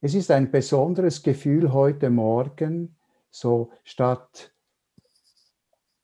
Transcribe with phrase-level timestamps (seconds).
[0.00, 2.96] Es ist ein besonderes Gefühl heute Morgen,
[3.30, 4.54] so statt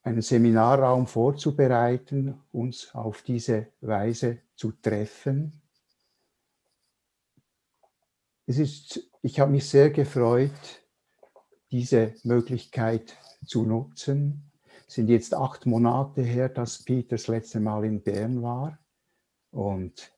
[0.03, 5.63] einen Seminarraum vorzubereiten, uns auf diese Weise zu treffen.
[8.47, 10.83] Es ist, ich habe mich sehr gefreut,
[11.71, 13.17] diese Möglichkeit
[13.47, 14.51] zu nutzen.
[14.89, 18.77] Es sind jetzt acht Monate her, dass Peter das letzte Mal in Bern war.
[19.53, 20.13] Und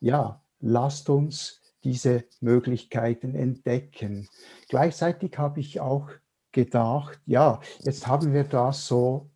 [0.00, 4.28] ja, lasst uns diese Möglichkeiten entdecken.
[4.68, 6.10] Gleichzeitig habe ich auch
[6.52, 9.30] gedacht, ja, jetzt haben wir das so,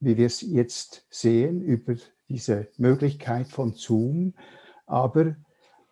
[0.00, 1.96] wie wir es jetzt sehen, über
[2.28, 4.34] diese Möglichkeit von Zoom,
[4.86, 5.36] aber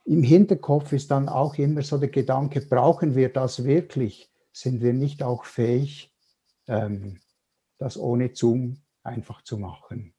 [0.05, 4.31] im Hinterkopf ist dann auch immer so der Gedanke, brauchen wir das wirklich?
[4.53, 6.13] Sind wir nicht auch fähig,
[6.67, 7.21] ähm,
[7.79, 10.15] das ohne Zoom einfach zu machen?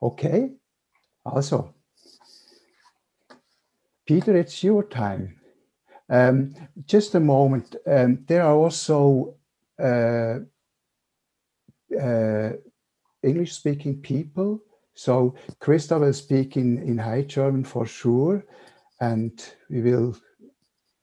[0.00, 0.58] Okay,
[1.22, 1.72] also
[4.06, 5.40] Peter, it's your time.
[6.10, 6.54] Um,
[6.86, 7.76] just a moment.
[7.86, 9.36] Um, there are also
[9.82, 10.40] uh,
[11.98, 12.50] uh,
[13.22, 14.60] English speaking people.
[14.94, 18.44] So Christa will speak in, in High German for sure.
[19.00, 19.32] And
[19.70, 20.16] we will,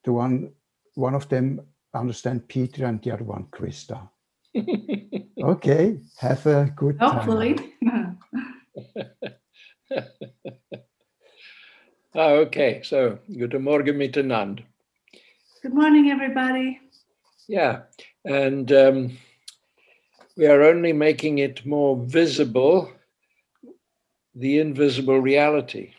[0.03, 0.53] the one,
[0.95, 1.61] one of them
[1.93, 4.07] understand Peter and the other one Christa.
[5.43, 7.55] okay, have a good Hopefully.
[7.55, 8.19] time.
[12.13, 14.63] Ah, okay, so guten Morgen miteinander.
[15.61, 16.81] Good morning, everybody.
[17.47, 17.83] Yeah,
[18.25, 19.17] and um,
[20.35, 22.91] we are only making it more visible,
[24.35, 25.93] the invisible reality.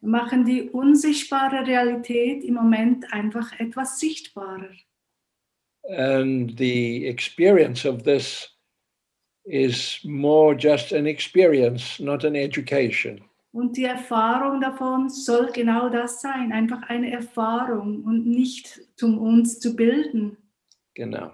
[0.00, 4.70] Wir machen die unsichtbare Realität im Moment einfach etwas sichtbarer.
[5.90, 8.48] And the experience of this
[9.44, 13.25] is more just an experience, not an education.
[13.56, 19.60] Und die Erfahrung davon soll genau das sein, einfach eine Erfahrung und nicht um uns
[19.60, 20.36] zu bilden.
[20.92, 21.32] Genau.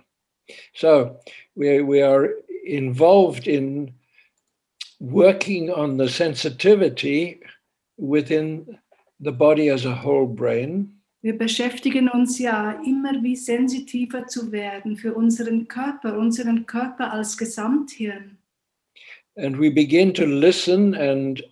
[0.73, 1.17] So
[1.57, 2.29] we, we are
[2.65, 3.93] involved in
[5.01, 7.41] working on the sensitivity
[7.97, 8.79] within
[9.19, 11.03] the body as a whole brain.
[11.23, 17.37] Wir beschäftigen uns ja immer wie sensitiver zu werden für unseren Körper, unseren Körper als
[17.37, 18.39] Gesamthirn.
[19.35, 21.43] And we begin to listen and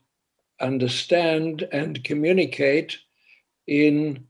[0.60, 2.98] understand and communicate
[3.66, 4.26] in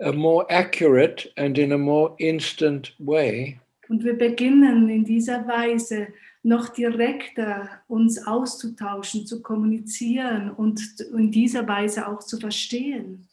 [0.00, 3.58] a more accurate and in a more instant way.
[3.88, 6.08] Und wir beginnen in dieser Weise
[6.42, 10.80] noch direkter uns auszutauschen, zu kommunizieren und
[11.16, 13.28] in dieser Weise auch zu verstehen.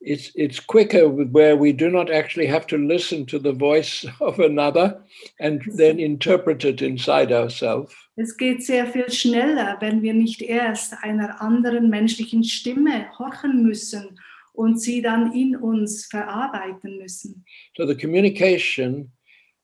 [0.00, 4.38] It's, it's quicker where we do not actually have to listen to the voice of
[4.38, 5.02] another
[5.40, 7.92] and then interpret it inside ourselves.
[8.20, 14.18] Es geht sehr viel schneller, wenn wir nicht erst einer anderen menschlichen Stimme horchen müssen
[14.54, 17.44] und sie dann in uns verarbeiten müssen.
[17.76, 19.12] So the communication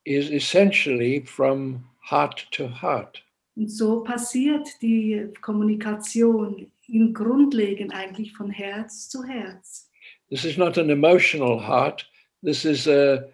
[0.04, 3.24] is essentially from heart to heart.
[3.56, 9.90] Und so passiert die Kommunikation im Grundlegend eigentlich von Herz zu Herz.
[10.28, 12.08] This is not an emotional heart,
[12.44, 13.24] this is a,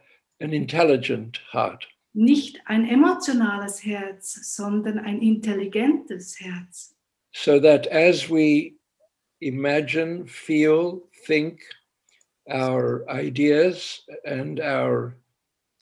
[0.40, 1.86] an intelligent heart.
[2.12, 6.96] Nicht ein emotionales Herz, sondern ein intelligentes Herz.
[7.32, 8.74] So that as we
[9.40, 11.60] imagine, feel, think
[12.50, 15.14] our ideas and our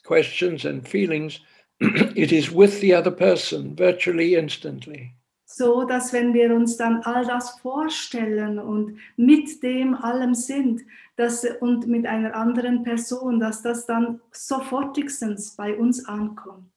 [0.04, 1.40] questions and feelings,
[1.80, 5.14] it is with the other person virtually instantly.
[5.58, 10.82] So dass wenn wir uns dann all das vorstellen und mit dem allem sind,
[11.16, 16.70] dass, und mit einer anderen Person, dass das dann sofortigstens bei uns ankommt.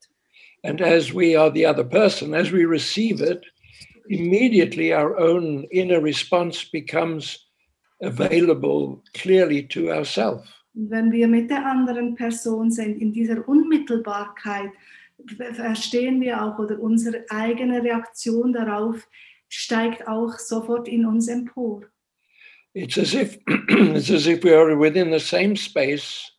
[0.64, 3.44] And as we are the other person, as we receive it,
[4.08, 7.48] immediately our own inner response becomes
[8.00, 10.48] available clearly to ourselves.
[10.74, 14.70] Wenn wir mit der anderen Person sind, in dieser Unmittelbarkeit,
[15.54, 19.08] verstehen wir auch, oder unsere eigene Reaktion darauf
[19.48, 21.82] steigt auch sofort in uns empor.
[22.74, 23.38] It's as if
[23.68, 26.32] it's as if we are within the same space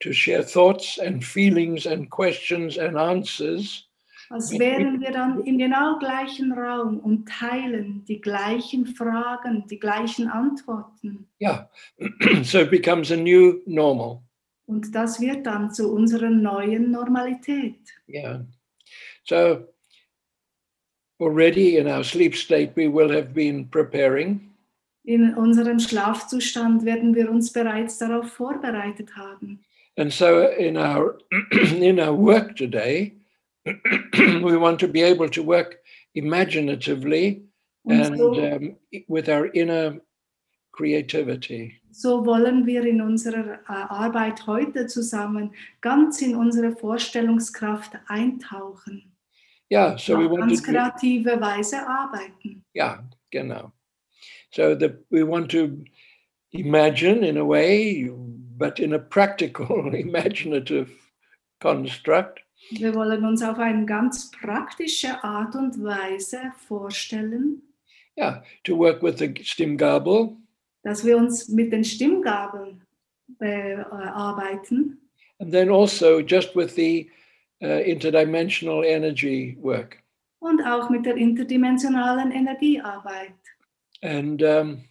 [0.00, 3.86] to share thoughts and feelings and questions and answers
[4.28, 10.28] als wären wir dann im genau gleichen Raum und teilen die gleichen Fragen, die gleichen
[10.28, 11.28] Antworten.
[11.40, 11.68] Yeah.
[12.42, 14.22] so it becomes a new normal.
[14.66, 17.78] Und das wird dann zu unserer neuen Normalität.
[18.08, 18.44] Yeah.
[19.24, 19.68] So
[21.20, 24.52] already in our sleep state, we will have been preparing.
[25.04, 29.60] In unserem Schlafzustand werden wir uns bereits darauf vorbereitet haben.
[29.96, 31.18] And so in our
[31.80, 33.12] in our work today,
[33.64, 35.78] we want to be able to work
[36.14, 37.46] imaginatively
[37.86, 38.76] Und and so, um,
[39.06, 40.00] with our inner
[40.76, 41.80] creativity.
[41.90, 49.12] so wollen wir in unserer äh, Arbeit heute zusammen ganz in unsere Vorstellungskraft eintauchen.
[49.72, 52.62] Yeah, so we auf want ganz to kreative Weise arbeiten.
[52.74, 53.72] yeah, genau.
[54.52, 55.82] So that we want to
[56.52, 58.10] imagine in a way,
[58.58, 60.88] but in a practical, imaginative
[61.60, 62.40] construct.
[62.70, 67.62] Wir wollen uns auf eine ganz praktische Art und Weise vorstellen,
[68.18, 70.36] Yeah, to work with the Stimgabel
[70.86, 72.80] dass wir uns mit den Stimmgabeln
[73.40, 75.00] bearbeiten
[75.40, 77.10] and then also just with the
[77.60, 79.98] uh, interdimensional energy work.
[80.38, 83.34] und auch mit der interdimensionalen Energiearbeit.
[84.02, 84.84] And um,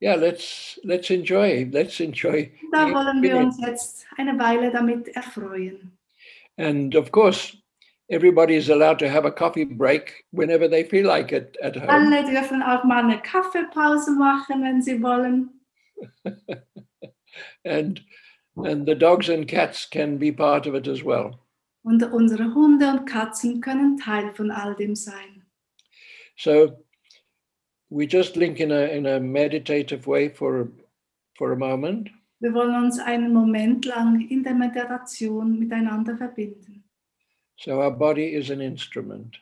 [0.00, 1.68] yeah, let's let's enjoy.
[1.70, 2.50] Let's enjoy.
[2.72, 5.98] Da wollen wir uns jetzt eine Weile damit erfreuen.
[6.56, 7.58] And of course,
[8.10, 11.88] everybody is allowed to have a coffee break whenever they feel like it at home.
[11.88, 15.50] Alle dürfen auch mal eine Kaffeepause machen, wenn sie wollen.
[17.64, 18.00] and
[18.56, 21.40] and the dogs and cats can be part of it as well.
[21.82, 25.44] Und unsere Hunde und Katzen können Teil von all dem sein.
[26.36, 26.78] So
[27.90, 30.68] we just link in a in a meditative way for
[31.36, 32.10] for a moment,
[32.40, 36.83] Wir wollen uns einen Moment lang in der Meditation miteinander verbinden.
[37.56, 39.36] So our body is an instrument.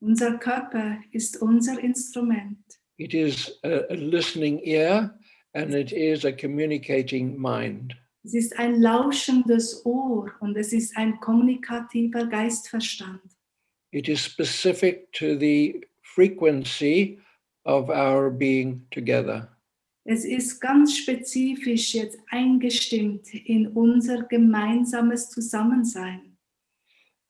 [0.00, 2.58] Unser Körper ist unser Instrument.
[2.98, 5.14] It is a, a listening ear
[5.54, 7.94] and it is a communicating mind.
[8.24, 13.22] Es ist ein lauschendes Ohr und es ist ein kommunikativer Geistverstand.
[13.90, 17.18] It is specific to the frequency
[17.64, 19.48] of our being together.
[20.04, 26.27] Es ist ganz spezifisch jetzt eingestimmt in unser gemeinsames Zusammensein.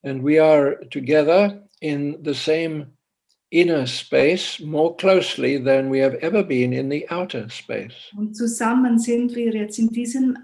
[0.05, 2.93] And we are together in the same
[3.51, 7.95] inner space more closely than we have ever been in the outer space.
[8.17, 10.37] Und zusammen sind wir jetzt in diesem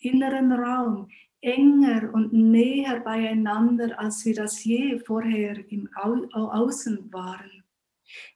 [0.00, 1.08] inneren Raum
[1.40, 7.64] enger und näher beieinander, als wir das je vorher im Au Au Außen waren.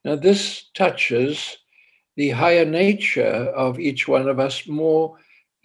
[0.04, 1.58] Now, this touches
[2.16, 5.18] the higher nature of each one of us more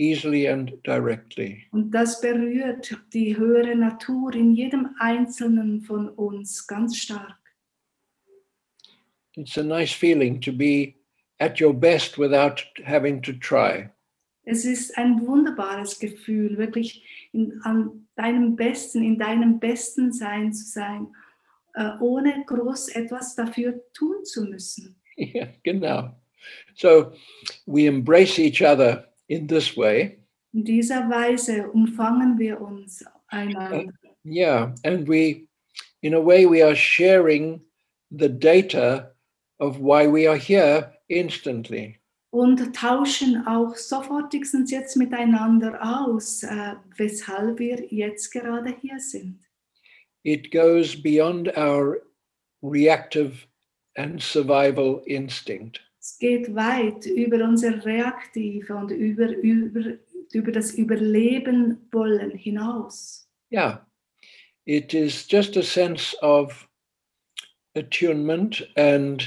[0.04, 1.66] easily and directly.
[1.72, 7.38] Und das berührt die höhere Natur in jedem Einzelnen von uns ganz stark.
[9.36, 10.96] It's a nice feeling to be
[11.40, 13.90] at your best without having to try.
[14.46, 20.66] Es ist ein wunderbares Gefühl, wirklich in, an deinem Besten, in deinem besten Sein zu
[20.66, 21.08] sein,
[21.76, 24.96] äh, ohne groß etwas dafür tun zu müssen.
[25.16, 26.20] Yeah, genau.
[26.74, 27.14] So
[27.68, 30.20] we embrace each other in this way.
[30.54, 33.92] In dieser Weise umfangen wir uns einander.
[34.24, 35.48] Yeah, and we,
[36.02, 37.62] in a way, we are sharing
[38.12, 39.12] the data
[39.60, 42.00] of why we are here instantly.
[42.32, 49.40] Und tauschen auch sofortigstens jetzt miteinander aus, äh, weshalb wir jetzt gerade hier sind.
[50.24, 52.02] It goes beyond our
[52.64, 53.46] reactive
[53.96, 55.82] and survival instinct.
[56.04, 59.94] Es geht weit über unser Reaktive und über, über,
[60.34, 63.30] über das Überleben wollen hinaus.
[63.50, 63.86] Yeah,
[64.66, 66.68] it is just a sense of
[67.74, 69.24] attunement and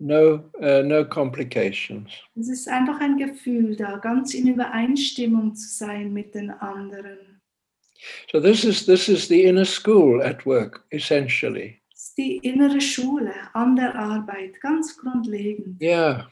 [0.00, 2.10] no uh, no complications.
[2.36, 7.42] Es ist einfach ein Gefühl da, ganz in Übereinstimmung zu sein mit den anderen.
[8.30, 11.81] So this is this is the inner school at work essentially.
[12.18, 15.80] Die innere Schule an der Arbeit, ganz grundlegend.
[15.80, 16.26] Yeah,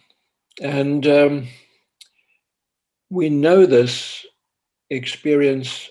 [0.60, 1.48] and um,
[3.10, 4.26] we know this
[4.90, 5.90] experience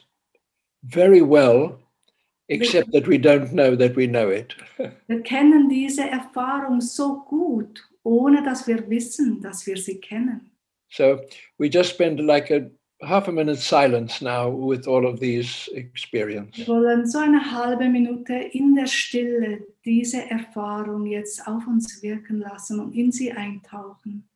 [0.83, 1.79] very well,
[2.49, 4.55] except that we don't know that we know it.
[5.07, 10.51] Wir kennen diese Erfahrung so gut, ohne dass wir wissen, dass wir sie kennen.
[10.91, 11.19] So
[11.57, 12.69] we just spend like a
[13.01, 16.67] half a minute silence now with all of these experiences.
[16.67, 22.39] Wir wollen so eine halbe Minute in der Stille diese Erfahrung jetzt auf uns wirken
[22.39, 24.27] lassen und in sie eintauchen.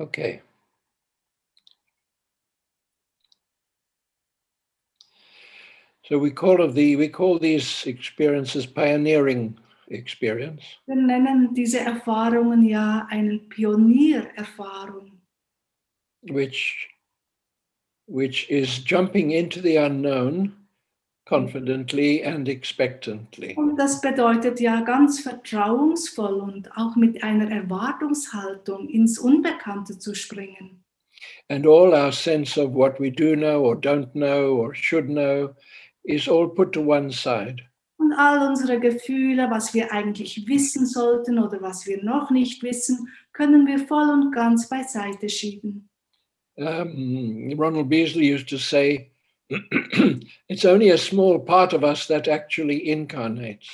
[0.00, 0.42] Okay.
[6.04, 9.56] So we call of the we call these experiences pioneering
[9.88, 10.62] experience.
[10.86, 15.20] Wir nennen diese Erfahrungen ja eine Pioniererfahrung,
[16.22, 16.88] which
[18.06, 20.61] which is jumping into the unknown
[21.24, 23.54] confidently and expectantly.
[23.56, 30.82] Und das bedeutet ja ganz vertrauensvoll und auch mit einer Erwartungshaltung ins Unbekannte zu springen.
[31.48, 35.54] And all our sense of what we do know or don't know or should know
[36.04, 37.62] is all put to one side.
[37.98, 43.08] Und all unsere Gefühle, was wir eigentlich wissen sollten oder was wir noch nicht wissen,
[43.32, 45.88] können wir voll und ganz beiseite schieben.
[46.56, 49.11] Um, Ronald Beasley used to say,
[50.48, 53.68] it's only a small part of us that actually incarnates.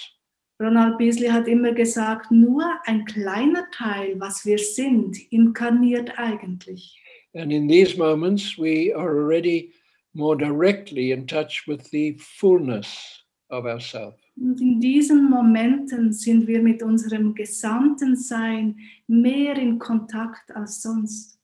[0.60, 6.96] Ronald Beasley hat immer gesagt, nur ein kleiner Teil, was wir sind, inkarniert eigentlich.
[7.34, 9.72] And in these moments, we are already
[10.14, 14.14] more directly in touch with the fullness of ourself.
[14.36, 21.37] Und in diesen Momenten sind wir mit unserem gesamten Sein mehr in Kontakt als sonst.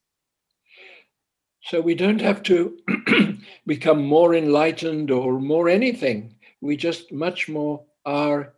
[1.67, 2.77] So we don't have to
[3.67, 6.35] become more enlightened or more anything.
[6.61, 8.53] We just much more are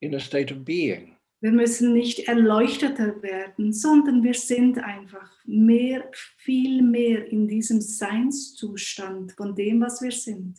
[0.00, 1.16] in a state of being.
[1.42, 9.32] Wir müssen nicht erleuchteter werden, sondern wir sind einfach mehr, viel mehr in diesem Seinszustand
[9.32, 10.58] von dem, was wir sind.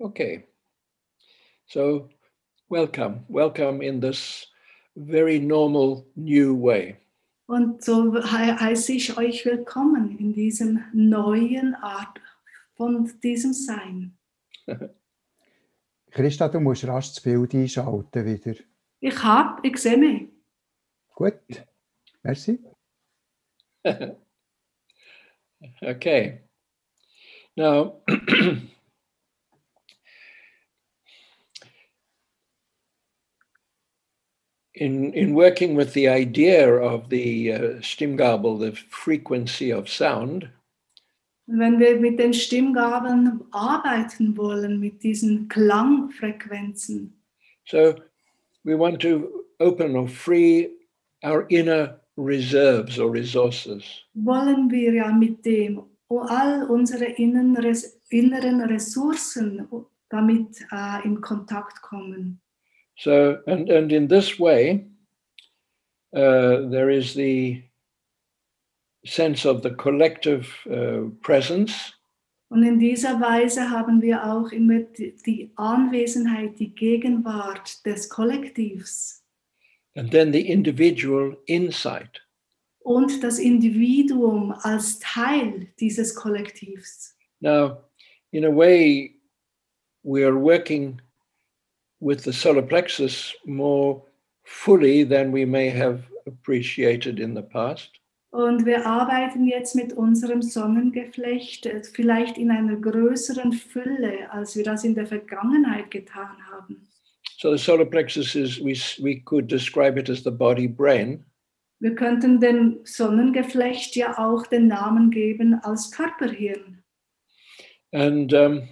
[0.00, 0.44] Okay.
[1.66, 2.08] So
[2.70, 4.46] welcome, welcome in this
[4.96, 6.96] very normal new way.
[7.46, 12.18] Und so he heiße ich euch willkommen in diesem neuen Art
[12.74, 14.16] von diesem Sein.
[16.10, 18.54] Christa, du musst rasch das Bild einschalten wieder.
[19.00, 20.28] Ich habe, ich sehe mich.
[21.14, 21.34] Gut,
[22.22, 22.58] merci.
[25.80, 26.42] Okay.
[27.56, 28.02] Now,
[34.74, 40.48] in, in working with the idea of the uh, Stimmgabel, the frequency of sound,
[41.46, 47.12] Und wenn wir mit den Stimmgabeln arbeiten wollen, mit diesen Klangfrequenzen,
[47.66, 47.94] so
[48.64, 50.70] we want to open or free
[51.22, 53.84] our inner reserves or resources.
[54.14, 57.76] wollen wir ja mit dem all unsere inneren,
[58.08, 59.68] inneren Ressourcen
[60.08, 62.40] damit äh, in Kontakt kommen.
[62.96, 64.86] So, and, and in this way,
[66.14, 67.62] uh, there is the
[69.04, 71.92] sense of the collective uh, presence,
[72.50, 79.24] Und in dieser Weise haben wir auch immer die, die Anwesenheit, die Gegenwart des Kollektivs
[79.96, 82.20] and then the individual insight.
[82.84, 87.16] und das Individuum als Teil dieses Kollektivs.
[87.40, 87.78] Now,
[88.30, 89.16] in a way,
[90.02, 91.00] we are working
[92.00, 94.02] with the solar plexus more
[94.44, 97.90] fully than we may have appreciated in the past.
[98.30, 104.64] Und wir arbeiten jetzt mit unserem Sonnengeflecht äh, vielleicht in einer größeren Fülle, als wir
[104.64, 106.88] das in der Vergangenheit getan haben.
[107.38, 111.24] So the solar plexus is we we could describe it as the body brain,
[111.80, 116.82] Wir könnten dem Sonnengeflecht ja auch den Namen geben als Körperhirn.
[117.92, 118.68] and um,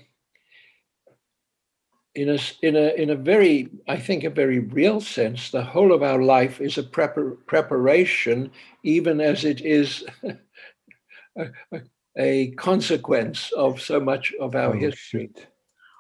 [2.15, 5.65] in a s- in a in a very I think a very real sense, the
[5.65, 8.51] whole of our life is a prepar- preparation,
[8.85, 10.05] even as it is
[11.37, 11.81] a, a,
[12.17, 15.31] a consequence of so much of our Oh, history.
[15.33, 15.49] shit.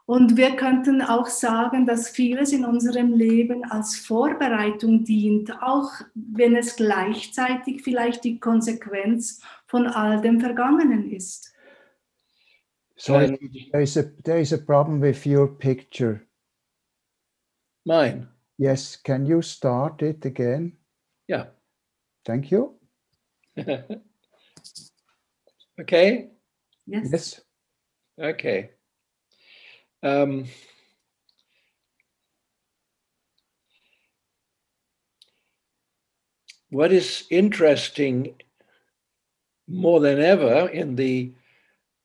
[0.04, 6.56] Und wir könnten auch sagen, dass vieles in unserem Leben als Vorbereitung dient, auch wenn
[6.56, 11.51] es gleichzeitig vielleicht die Konsequenz von all dem Vergangenen ist.
[13.02, 13.38] Sorry, And
[13.72, 16.28] there is, a, there is a problem with your picture.
[17.84, 18.28] mine,
[18.58, 20.76] Yes, can you start it again?
[21.26, 21.46] yeah.
[22.24, 22.76] Thank you.
[25.80, 26.30] okay,
[26.86, 27.08] Yes.
[27.12, 27.40] Yes.
[28.20, 28.70] okay.
[30.04, 30.46] Um,
[36.70, 38.36] what is interesting
[39.66, 41.32] more than ever in the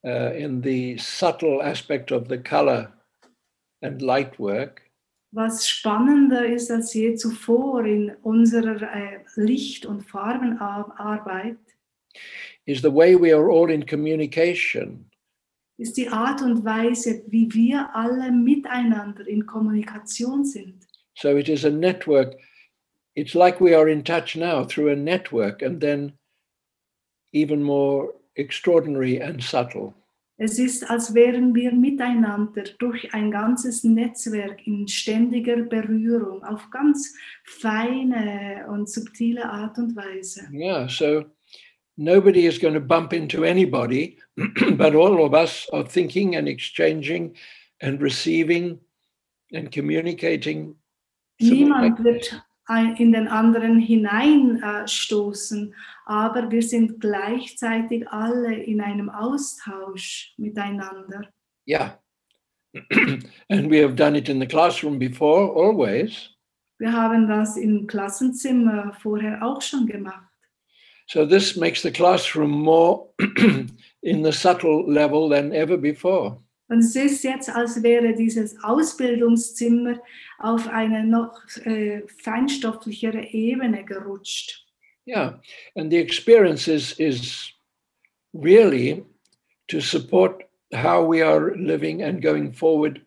[0.06, 2.92] uh, in the subtle aspect of the color
[3.82, 4.82] and light work
[5.32, 11.58] Was spannender ist als je zuvor in unserer äh, Licht- und Farbenarbeit,
[12.66, 15.08] is the way we are all in communication
[15.78, 20.88] ist die Art und Weise, wie wir alle miteinander in Kommunikation sind.
[21.16, 22.36] So it is a network.
[23.16, 26.14] It's like we are in touch now through a network, and then
[27.32, 29.94] even more extraordinary and subtle.
[30.40, 37.16] Es ist, als wären wir miteinander durch ein ganzes Netzwerk in ständiger Berührung auf ganz
[37.44, 40.48] feine und subtile Art und Weise.
[40.54, 41.26] Yeah, so
[41.96, 44.20] nobody is going to bump into anybody,
[44.78, 47.36] but all of us are thinking and exchanging
[47.82, 48.80] and receiving
[49.52, 50.76] and communicating.
[51.40, 52.47] Niemand wird
[52.98, 55.74] in den anderen hineinstoßen,
[56.06, 61.30] aber wir sind gleichzeitig alle in einem Austausch miteinander.
[61.66, 62.00] Yeah.
[63.50, 66.30] and we have done it in the classroom before, always.
[66.80, 70.24] Wir haben das im Klassenzimmer vorher auch schon gemacht.
[71.08, 73.08] So this makes the classroom more
[74.02, 76.38] in the subtle level than ever before.
[76.70, 80.00] Und es ist jetzt, als wäre dieses Ausbildungszimmer
[80.40, 84.66] auf eine noch äh, feinstofflichere Ebene gerutscht.
[85.08, 85.40] Yeah.
[85.76, 87.54] And the experience is, is
[88.34, 89.06] really
[89.70, 90.44] to support
[90.74, 93.02] how we are living and going forward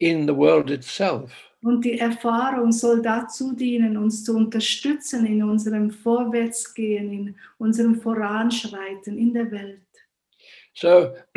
[0.00, 1.30] in the world itself.
[1.62, 9.18] Und die Erfahrung soll dazu dienen, uns zu unterstützen in unserem Vorwärtsgehen, in unserem Voranschreiten
[9.18, 9.85] in der Welt.
[10.76, 11.16] So,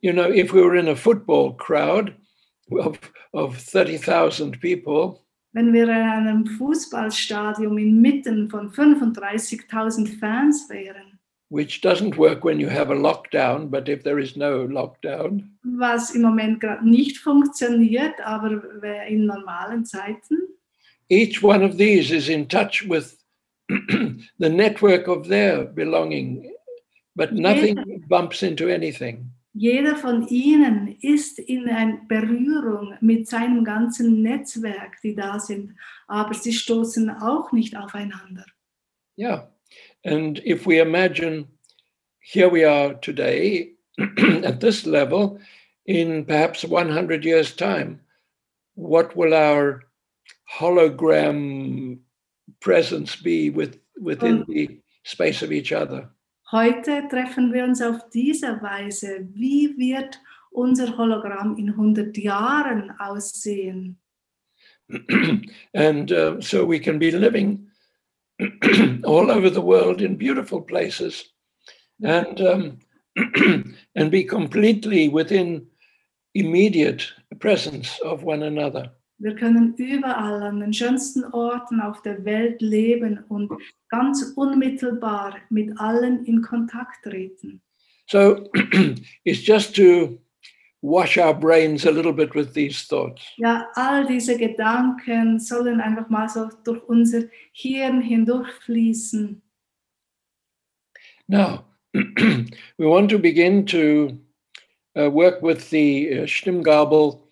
[0.00, 2.14] you know, if we were in a football crowd
[2.72, 2.98] of,
[3.34, 5.20] of 30,000 people,
[5.52, 12.68] Wenn wir in einem Fußballstadion inmitten von 35.000 Fans wären, which doesn't work when you
[12.68, 18.18] have a lockdown, but if there is no lockdown, was im Moment gerade nicht funktioniert,
[18.24, 18.50] aber
[19.06, 20.48] in normalen Zeiten,
[21.10, 23.16] each one of these is in touch with
[23.68, 26.53] the network of their belonging,
[27.16, 29.30] but nothing bumps into anything.
[29.54, 35.76] jeder von ihnen ist in einer Berührung mit seinem ganzen Netzwerk, die da sind,
[36.08, 38.44] aber sie stoßen auch nicht aufeinander.
[39.16, 39.46] Yeah.
[40.04, 41.46] And if we imagine
[42.18, 43.74] here we are today
[44.44, 45.38] at this level,
[45.86, 48.00] in perhaps 100 years' time,
[48.74, 49.84] what will our
[50.58, 51.98] hologram
[52.60, 56.08] presence be with, within Um, the space of each other?
[56.54, 59.26] Heute treffen wir uns auf diese Weise.
[59.32, 60.20] Wie wird
[60.52, 63.98] unser Hologramm in 100 Jahren aussehen?
[65.74, 67.68] and uh, so we can be living
[69.02, 71.34] all over the world in beautiful places
[72.04, 72.78] and um,
[73.96, 75.66] and be completely within
[76.34, 82.60] immediate presence of one another Wir können überall an den schönsten Orten auf der Welt
[82.60, 83.50] leben und
[83.88, 87.60] ganz unmittelbar mit allen in Kontakt treten.
[88.06, 88.50] so
[89.24, 90.18] it's just to
[90.82, 96.10] wash our brains a little bit with these thoughts Ja, all diese Gedanken sollen einfach
[96.10, 97.22] mal so durch unser
[97.52, 99.40] Hirn hindurchfließen.
[101.28, 104.18] now we want to begin to
[104.98, 107.23] uh, work with the uh, stimmgabel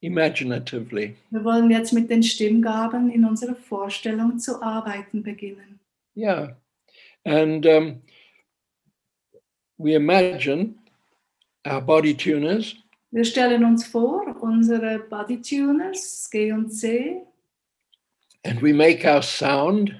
[0.00, 5.78] imaginatively Wir wollen jetzt mit den Stimmgaben in unserer Vorstellung zu arbeiten beginnen.
[6.16, 6.56] Yeah.
[7.24, 8.02] And um,
[9.78, 10.74] we imagine
[11.66, 12.74] our body tuners
[13.12, 17.22] Wir stellen uns vor, unsere Body Tuners G und C,
[18.44, 19.92] and we make our sound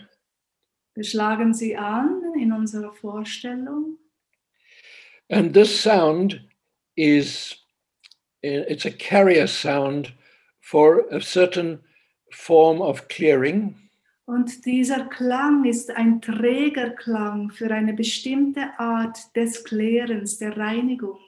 [0.94, 3.98] wir schlagen sie an in unserer Vorstellung.
[5.28, 6.40] and this sound
[6.96, 7.56] is
[8.42, 10.12] it's a carrier sound
[10.60, 11.80] for a certain
[12.32, 13.76] form of clearing
[14.26, 21.18] Und dieser Klang ist ein Trägerklang für eine bestimmte Art des Klärens, der Reinigung.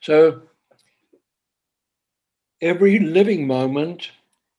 [0.00, 0.42] so
[2.60, 4.12] every living moment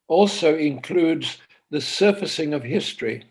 [0.08, 3.24] also includes the surfacing of history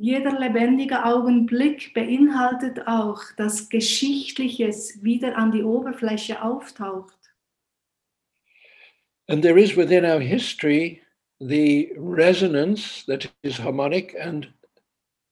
[0.00, 7.17] Jeder lebendige Augenblick beinhaltet auch, dass Geschichtliches wieder an die Oberfläche auftaucht.
[9.28, 11.02] And there is within our history
[11.40, 14.48] the resonance that is harmonic and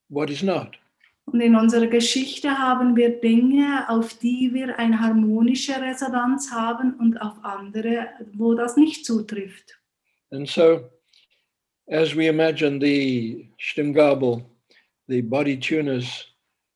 [0.09, 0.77] what is not.
[1.25, 7.21] Und in unserer Geschichte haben wir Dinge, auf die wir eine harmonische Resonanz haben und
[7.21, 9.77] auf andere, wo das nicht zutrifft.
[10.31, 10.89] And so,
[11.89, 14.45] as we imagine the Stimmgabel,
[15.07, 16.25] the body tuners,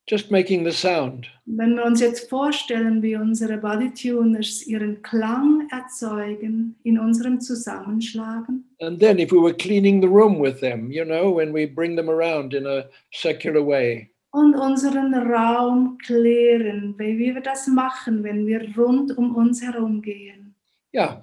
[0.07, 6.75] just making the sound, Wenn wir uns jetzt vorstellen, wie unsere Bodytuners ihren Klang erzeugen
[6.83, 11.35] in unserem Zusammenschlagen, and then if we were cleaning the room with them, you know,
[11.35, 17.41] when we bring them around in a circular way, und unseren Raum klären, wie wir
[17.41, 20.55] das machen, wenn wir rund um uns herum gehen.
[20.93, 21.21] yeah,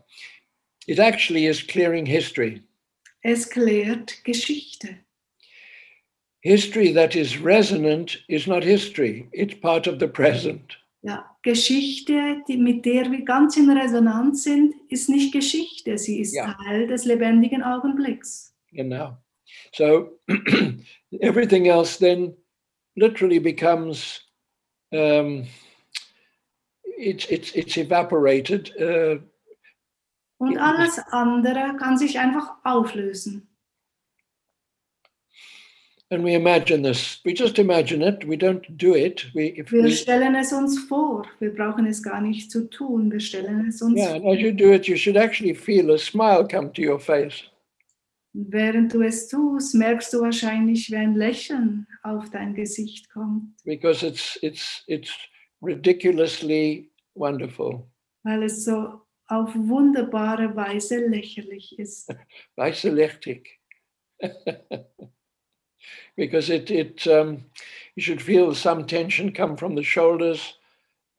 [0.87, 2.63] it actually is clearing history.
[3.23, 4.97] Es klärt Geschichte.
[6.41, 10.77] History that is resonant is not history, it's part of the present.
[11.03, 16.35] Ja, Geschichte, die, mit der wir ganz in Resonanz sind, ist nicht Geschichte, sie ist
[16.35, 16.55] Ja.
[16.65, 18.55] Teil des lebendigen Augenblicks.
[18.73, 19.17] Genau.
[19.73, 20.19] So
[21.21, 22.37] everything else then
[22.97, 24.21] literally becomes
[24.93, 25.47] um,
[26.99, 28.73] it's it's it's evaporated.
[28.79, 29.21] Uh,
[30.41, 33.48] Und alles andere kann sich einfach auflösen.
[36.11, 37.21] And we imagine this.
[37.25, 38.25] We just imagine it.
[38.27, 39.27] We don't do it.
[39.35, 43.11] We if Wir we stellen es uns vor, wir brauchen es gar nicht zu tun,
[43.13, 44.33] wir stellen es uns yeah, vor.
[44.33, 47.43] as you do it, you should actually feel a smile come to your face.
[48.35, 54.07] Während du es tust, merkst du wahrscheinlich, wie ein Lächeln auf dein Gesicht kommt, because
[54.07, 55.13] it's it's it's
[55.63, 57.87] ridiculously wonderful.
[58.23, 62.15] weil es so auf wunderbare Weise lächerlich ist.
[62.57, 63.59] Lysolektic.
[66.19, 67.45] because it it um,
[67.97, 70.55] you should feel some tension come from the shoulders.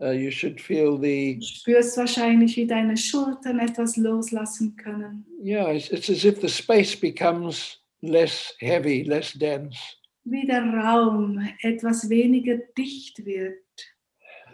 [0.02, 5.68] Uh, you should feel the Du spürst wahrscheinlich, wie deine Schultern etwas loslassen können, yeah.
[5.72, 9.78] It's, it's as if the space becomes less heavy, less dense,
[10.26, 13.58] wie der Raum etwas weniger dicht wird.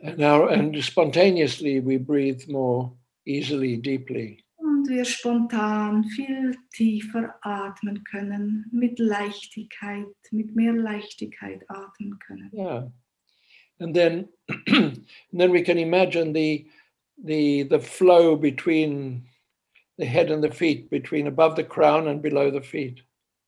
[0.03, 2.91] and now and spontaneously we breathe more
[3.27, 4.44] easily, deeply.
[4.85, 12.51] Und wir spontan viel tiefer atmen können, mit Leichtigkeit, mit mehr Leichtigkeit atmen können.
[12.53, 12.91] Yeah,
[13.79, 14.27] and then
[14.67, 16.67] and then we can imagine the
[17.17, 19.27] the the flow between
[19.97, 23.03] the head and the feet, between above the crown and below the feet.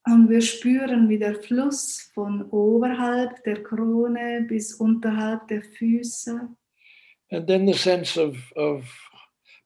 [0.07, 6.49] Und wir spüren, wie der Fluss von oberhalb der Krone bis unterhalb der Füße
[7.29, 8.85] And then the sense of of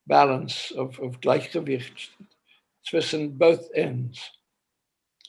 [0.05, 2.11] balance of of Gleichgewicht
[2.83, 4.31] zwischen both ends.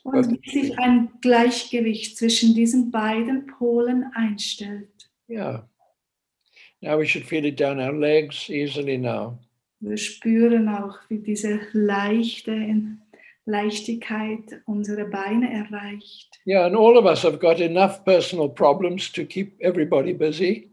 [0.04, 5.10] und wie sich ein Gleichgewicht zwischen diesen beiden Polen einstellt.
[5.28, 5.68] Yeah.
[6.80, 9.38] Now we should feel it down our legs easily now.
[9.80, 12.52] Wir spüren auch, wie diese leichte
[13.44, 16.40] Leichtigkeit unsere Beine erreicht.
[16.46, 20.71] Yeah, and all of us have got enough personal problems to keep everybody busy.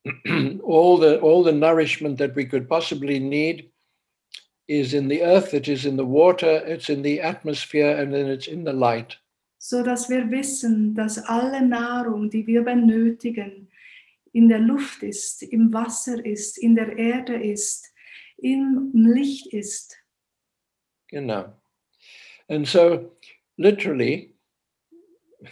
[0.64, 3.72] all the all the nourishment that we could possibly need
[4.68, 8.28] is in the earth, it is in the water, it's in the atmosphere, and then
[8.28, 9.18] it's in the light.
[9.60, 13.70] so dass wir wissen, dass alle Nahrung, die wir benötigen,
[14.32, 17.92] in der Luft ist, im Wasser ist, in der Erde ist,
[18.38, 19.97] im Licht ist.
[21.12, 21.54] Know.
[22.50, 23.12] And so
[23.58, 24.32] literally,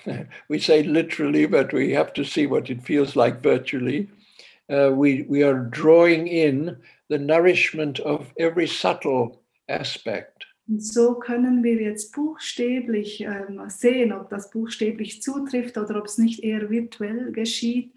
[0.50, 4.10] we say literally, but we have to see what it feels like virtually.
[4.70, 6.78] Uh, we, we are drawing in
[7.10, 10.46] the nourishment of every subtle aspect.
[10.68, 16.18] Und so können wir jetzt buchstäblich ähm, sehen, ob das buchstäblich zutrifft oder ob es
[16.18, 17.94] nicht eher virtuell geschieht,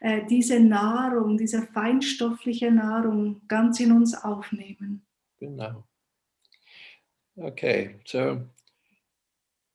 [0.00, 5.04] äh, diese Nahrung, diese feinstoffliche Nahrung ganz in uns aufnehmen.
[5.40, 5.84] Genau.
[7.40, 8.40] Okay, so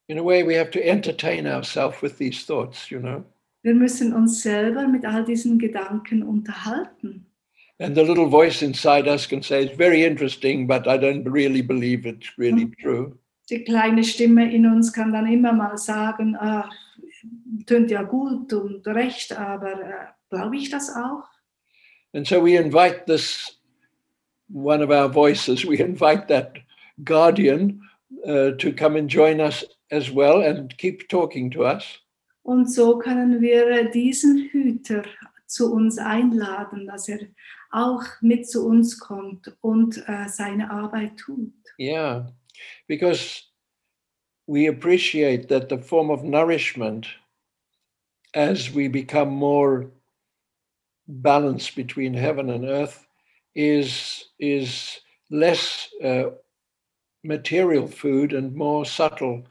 [0.10, 3.24] in a way, we have to entertain ourselves with these thoughts, you know.
[3.64, 7.26] Wir müssen uns selber mit all diesen Gedanken unterhalten.
[7.80, 11.62] And the little voice inside us can say, it's very interesting, but I don't really
[11.62, 13.18] believe it's really true.
[13.50, 16.70] Die kleine Stimme in uns kann dann immer mal sagen, ah,
[17.66, 21.24] tönt ja gut und recht, aber äh, glaube ich das auch?
[22.14, 23.60] And so we invite this
[24.52, 26.58] one of our voices, we invite that
[27.04, 27.82] guardian
[28.28, 32.00] uh, to come and join us as well and keep talking to us.
[32.44, 35.04] Und so können wir diesen Hüter
[35.48, 37.20] zu uns einladen, dass er
[37.72, 41.52] auch mit zu uns kommt und äh, seine Arbeit tut.
[41.78, 42.28] Yeah,
[42.88, 43.44] because
[44.48, 47.08] we appreciate that the form of nourishment
[48.34, 49.92] as we become more
[51.08, 53.08] balanced between heaven and earth
[53.56, 56.30] is is less uh,
[57.28, 59.44] material food and more subtle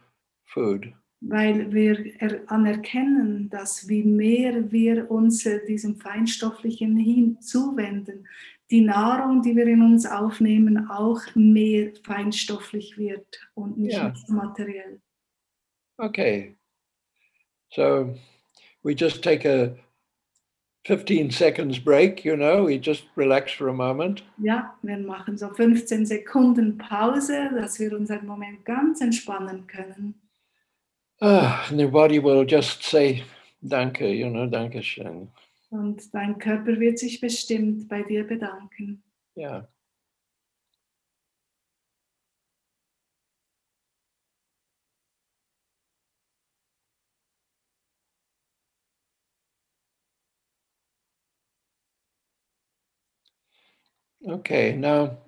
[0.46, 0.92] food.
[1.20, 8.26] weil wir er anerkennen, dass wie mehr wir uns äh, diesem Feinstofflichen hinzuwenden,
[8.70, 15.00] die Nahrung, die wir in uns aufnehmen, auch mehr feinstofflich wird und nicht so materiell.
[15.98, 16.54] Okay.
[17.72, 18.14] So
[18.82, 19.74] we just take a
[20.86, 24.22] 15 seconds break, you know, we just relax for a moment.
[24.38, 30.14] Ja, wir machen so 15 Sekunden Pause, dass wir uns einen Moment ganz entspannen können.
[31.20, 33.24] Ah, and the body will just say,
[33.62, 35.28] Danke, you know, Danke schön.
[35.70, 39.02] Und dein Körper wird sich bestimmt bei dir bedanken.
[39.36, 39.66] Yeah.
[54.26, 55.18] Okay, now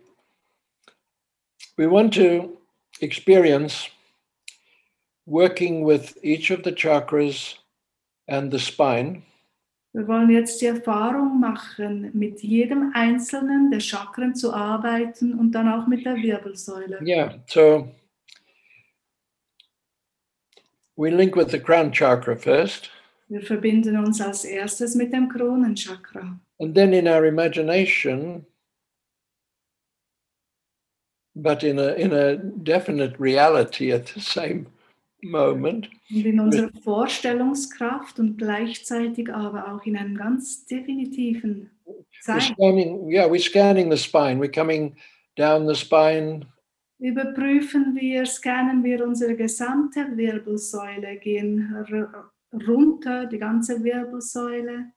[1.76, 2.58] we want to
[3.00, 3.88] experience
[5.26, 7.54] working with each of the chakras
[8.26, 9.22] and the spine
[9.94, 15.66] Wir wollen jetzt die Erfahrung machen, mit jedem einzelnen der Chakren zu arbeiten und dann
[15.68, 17.00] auch mit der Wirbelsäule.
[17.02, 17.88] Yeah, so
[20.96, 22.90] we link with the crown chakra first,
[23.28, 26.38] Wir verbinden uns als erstes mit dem Kronenchakra.
[26.60, 28.44] and then in our imagination,
[31.42, 34.66] but in a in a definite reality at the same
[35.22, 42.42] moment, Und in unserer Vorstellungskraft und gleichzeitig aber auch in einem ganz definitiven we're Zeit
[42.42, 43.10] scanning.
[43.10, 44.38] Yeah, we're scanning the spine.
[44.40, 44.96] We're coming
[45.36, 46.46] down the spine,
[46.98, 51.74] überprüfen wir, scannen wir unsere gesamte Wirbelsäule, gehen
[52.66, 54.92] runter, die ganze Wirbelsäule.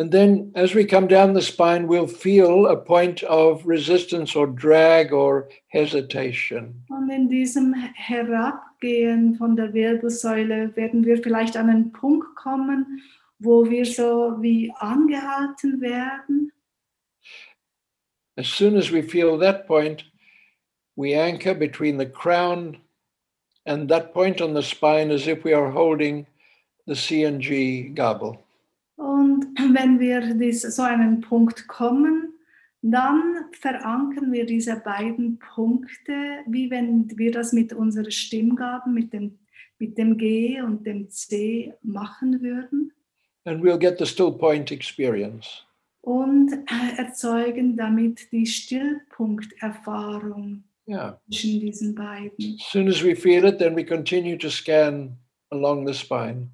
[0.00, 4.46] And then as we come down the spine, we'll feel a point of resistance or
[4.46, 6.82] drag or hesitation.
[6.88, 13.02] Und in diesem Herabgehen von der Wirbelsäule werden wir vielleicht an einen Punkt kommen,
[13.40, 16.50] wo wir so wie angehalten werden.
[18.38, 20.04] As soon as we feel that point,
[20.96, 22.78] we anchor between the crown
[23.66, 26.26] and that point on the spine as if we are holding
[26.86, 28.42] the CNG gobble.
[29.40, 32.34] Und wenn wir dies, so einen Punkt kommen,
[32.82, 39.38] dann verankern wir diese beiden Punkte, wie wenn wir das mit unseren Stimmgaben, mit dem,
[39.78, 42.92] mit dem G und dem C machen würden
[43.46, 45.64] And we'll get the still point experience.
[46.02, 51.20] und äh, erzeugen damit die Stillpunkterfahrung Yeah.
[51.28, 52.56] zwischen diesen beiden.
[52.58, 55.16] As soon as we feel it, then we continue to scan
[55.50, 56.48] along the spine.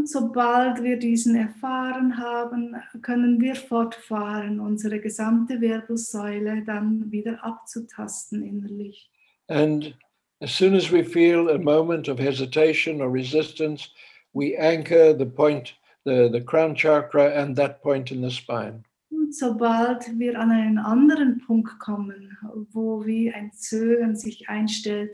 [0.00, 8.42] Und sobald wir diesen erfahren haben, können wir fortfahren, unsere gesamte Wirbelsäule dann wieder abzutasten
[8.42, 9.10] innerlich.
[9.48, 9.94] And
[10.40, 13.90] as soon as we feel a moment of hesitation or resistance,
[14.32, 15.74] we anchor the point,
[16.06, 18.82] the, the crown chakra, and that point in the spine.
[19.10, 22.38] Und sobald wir an einen anderen Punkt kommen,
[22.72, 25.10] wo wie ein Zögern sich einstellt,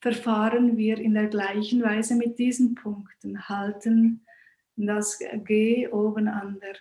[0.00, 4.24] verfahren wir in der gleichen Weise mit diesen Punkten, halten
[4.76, 6.76] das G oben an der,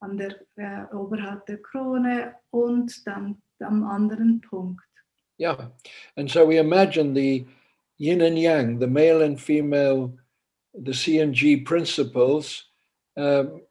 [0.00, 4.84] an der äh, oberhalb der Krone und dann am anderen Punkt.
[5.38, 5.70] Yeah.
[6.16, 7.46] And so we imagine the
[7.98, 10.12] yin and yang, the male and female,
[10.74, 12.64] the CNG principles
[13.16, 13.62] um,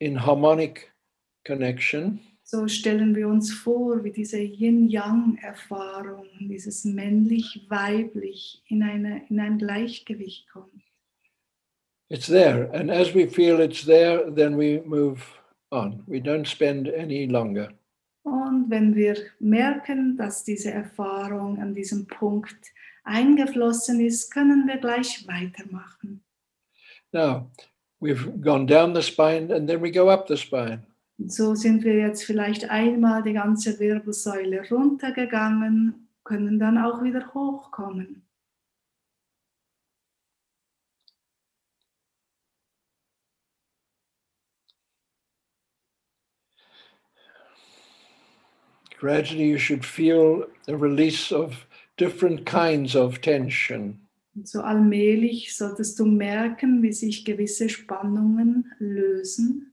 [0.00, 0.90] in harmonic
[1.44, 2.20] connection.
[2.50, 10.48] So stellen wir uns vor, wie diese Yin-Yang-Erfahrung, dieses männlich-weiblich in, eine, in ein Gleichgewicht
[10.48, 10.82] kommt.
[12.08, 12.70] It's there.
[12.72, 15.20] And as we feel it's there, then we move
[15.70, 16.02] on.
[16.06, 17.68] We don't spend any longer.
[18.22, 22.72] Und wenn wir merken, dass diese Erfahrung an diesem Punkt
[23.04, 26.24] eingeflossen ist, können wir gleich weitermachen.
[27.12, 27.50] Now,
[28.00, 30.86] we've gone down the spine and then we go up the spine.
[31.18, 37.34] Und so sind wir jetzt vielleicht einmal die ganze Wirbelsäule runtergegangen, können dann auch wieder
[37.34, 38.22] hochkommen.
[49.00, 54.00] Gradually, you should feel a release of different kinds of tension.
[54.44, 59.72] So allmählich solltest du merken, wie sich gewisse Spannungen lösen.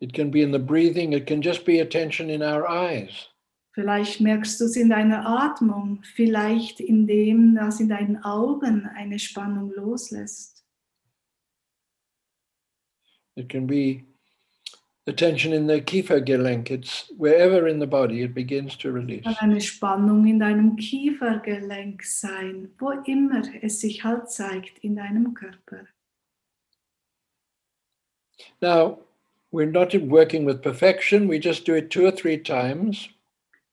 [0.00, 3.28] It can be in the breathing, it can just be a tension in our eyes.
[3.72, 9.18] Vielleicht merkst du es in deiner Atmung, vielleicht in dem, dass in deinen Augen eine
[9.18, 10.64] Spannung loslässt.
[13.36, 14.04] It can be
[15.06, 16.70] the tension in the Kiefergelenk.
[16.70, 19.22] It's wherever in the body it begins to release.
[19.22, 25.32] Kann eine Spannung in deinem Kiefergelenk sein, wo immer es sich halt zeigt in deinem
[25.34, 25.86] Körper.
[28.60, 28.98] Now,
[29.52, 33.08] we're not working with perfection, we just do it two or three times.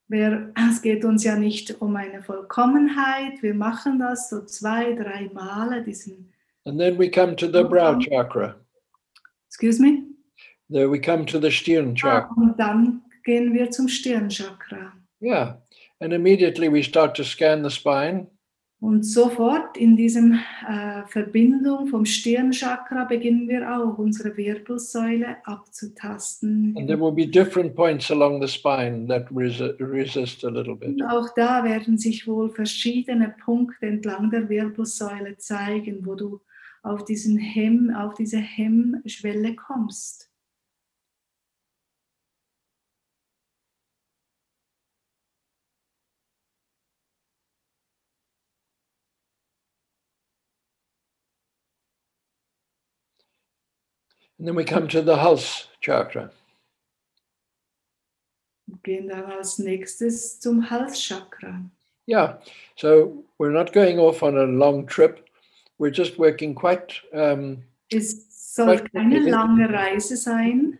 [0.10, 5.30] Wir, es geht uns ja nicht um eine Vollkommenheit, wir machen das so zwei, drei
[5.34, 6.32] Male, diesen,
[6.66, 8.56] And then we come to the brow chakra.
[9.48, 10.04] excuse me,
[10.70, 12.30] There we come to the Stirn chakra.
[12.36, 14.94] und dann gehen wir zum Stirnchakra.
[15.22, 15.58] Yeah.
[16.00, 18.28] And immediately we start to scan the spine.
[18.80, 26.76] Und sofort in diesem äh, Verbindung vom Stirnchakra beginnen wir auch unsere Wirbelsäule abzutasten.
[26.78, 30.90] And there will be different points along the spine that resi- resist a little bit.
[30.90, 36.40] Und auch da werden sich wohl verschiedene Punkte entlang der Wirbelsäule zeigen, wo du
[36.84, 40.27] auf, diesen Hemm, auf diese Hemmschwelle kommst.
[54.39, 56.32] And then we come to the Hals chakra.
[58.84, 61.63] Gehen dann als nächstes zum Halschakra.
[62.06, 62.38] Yeah.
[62.76, 65.30] So we're not going off on a long trip.
[65.80, 70.80] We're just working quite um, Es soll Vielleicht keine lange Reise sein.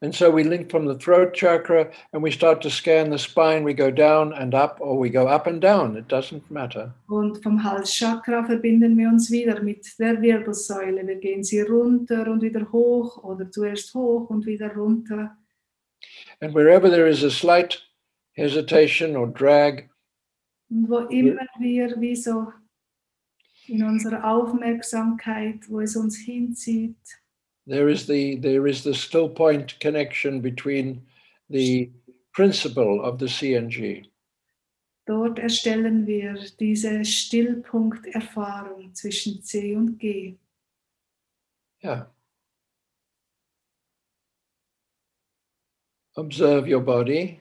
[0.00, 3.64] And so we link from the throat chakra and we start to scan the spine.
[3.64, 5.96] We go down and up, or we go up and down.
[5.96, 6.94] It doesn't matter.
[7.08, 11.04] Und vom Halschakra verbinden wir uns wieder mit der Wirbelsäule.
[11.04, 15.36] Wir gehen sie runter und wieder hoch oder zuerst hoch und wieder runter.
[16.40, 17.82] And wherever there is a slight
[18.34, 19.88] hesitation or drag,
[20.70, 22.52] Und wo immer wir wie so
[23.66, 26.96] in unserer Aufmerksamkeit, wo es uns hinzieht,
[27.68, 31.02] there is the there is the still point connection between
[31.50, 31.90] the
[32.32, 34.08] principle of the CNG.
[35.08, 40.36] dort erstellen wir diese Stillpunkterfahrung zwischen C und G.
[41.82, 42.06] Yeah.
[46.14, 47.40] Observe your body.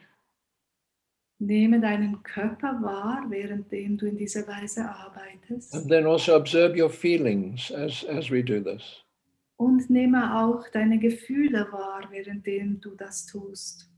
[1.40, 5.76] Nehme deinen Körper wahr, währenddem du in dieser Weise arbeitest.
[5.76, 9.04] And then also observe your feelings as, as we do this.
[9.58, 13.90] Und nehme auch deine Gefühle wahr, währenddem du das tust.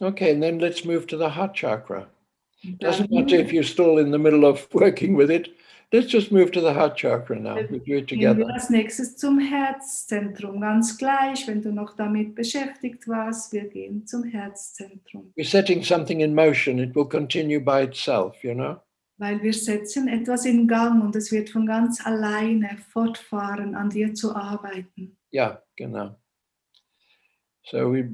[0.00, 2.06] Okay, and then let's move to the heart chakra.
[2.78, 5.48] Doesn't matter if you're still in the middle of working with it.
[5.90, 7.56] Let's just move to the heart chakra now.
[7.56, 8.52] Äh, we do it gehen wir together.
[8.52, 10.60] als nächstes zum Herzzentrum.
[10.60, 15.32] Ganz gleich, wenn du noch damit beschäftigt warst, wir gehen zum Herzzentrum.
[15.34, 16.78] We're setting something in motion.
[16.78, 18.76] It will continue by itself, you know?
[19.16, 24.12] Weil wir setzen etwas in Gang und es wird von ganz alleine fortfahren, an dir
[24.12, 25.16] zu arbeiten.
[25.32, 26.16] Yeah, genau.
[27.64, 28.10] So we,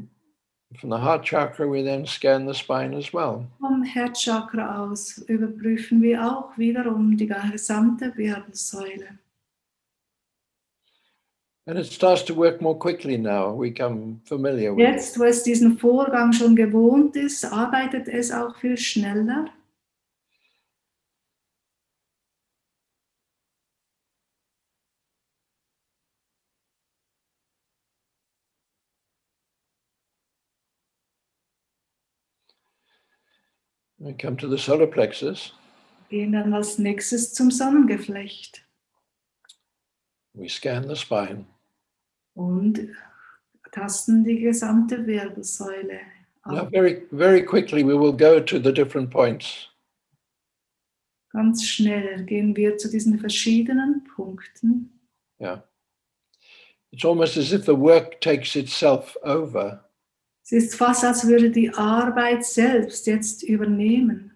[0.79, 3.47] from the heart chakra, we then scan the spine as well.
[3.61, 9.19] Vom Herzchakra aus überprüfen wir auch wiederum die gesamte Wirbelsäule.
[11.67, 13.55] And it starts to work more quickly now.
[13.55, 14.95] We become familiar with it.
[14.95, 19.47] Jetzt, wo es diesen Vorgang schon gewohnt ist, arbeitet es auch viel schneller.
[34.05, 35.53] We come to the solar plexus.
[36.11, 38.63] Gehen dann als nächstes zum Sonnengeflecht
[40.35, 41.47] We scan the spine.
[42.35, 42.89] und
[43.73, 46.01] tasten die gesamte Wirbelsäule
[46.47, 49.69] Now, very, very quickly, we will go to the different points.
[51.33, 54.91] Ganz schnell gehen wir zu diesen verschiedenen Punkten.
[55.41, 55.63] Yeah.
[56.93, 59.83] It's almost as if the work takes itself over.
[60.45, 64.34] Es ist fast, als würde die Arbeit selbst jetzt übernehmen.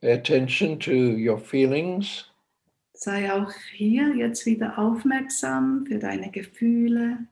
[0.00, 2.24] Pay attention to your feelings.
[2.94, 7.26] Sei auch hier jetzt wieder aufmerksam für deine Gefühle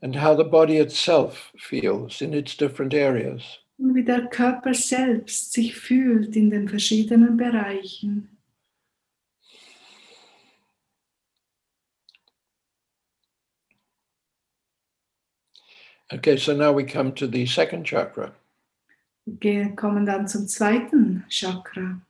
[0.00, 3.58] and how the body itself feels in its different areas.
[3.78, 8.28] und wie der Körper selbst sich fühlt in den verschiedenen Bereichen.
[16.12, 18.32] Okay, so now we come to the second chakra.
[19.26, 22.00] Wir kommen dann zum zweiten Chakra.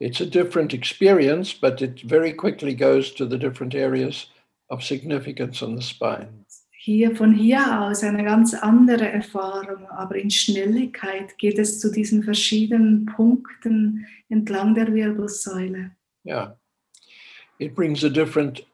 [0.00, 4.26] It's a different experience, but it very quickly goes to the different areas
[4.68, 6.44] of significance on the spine.
[6.70, 12.22] Hier von hier aus eine ganz andere Erfahrung, aber in Schnelligkeit geht es zu diesen
[12.22, 15.92] verschiedenen Punkten entlang der Wirbelsäule.
[16.26, 16.56] Yeah.
[17.58, 18.66] It brings a different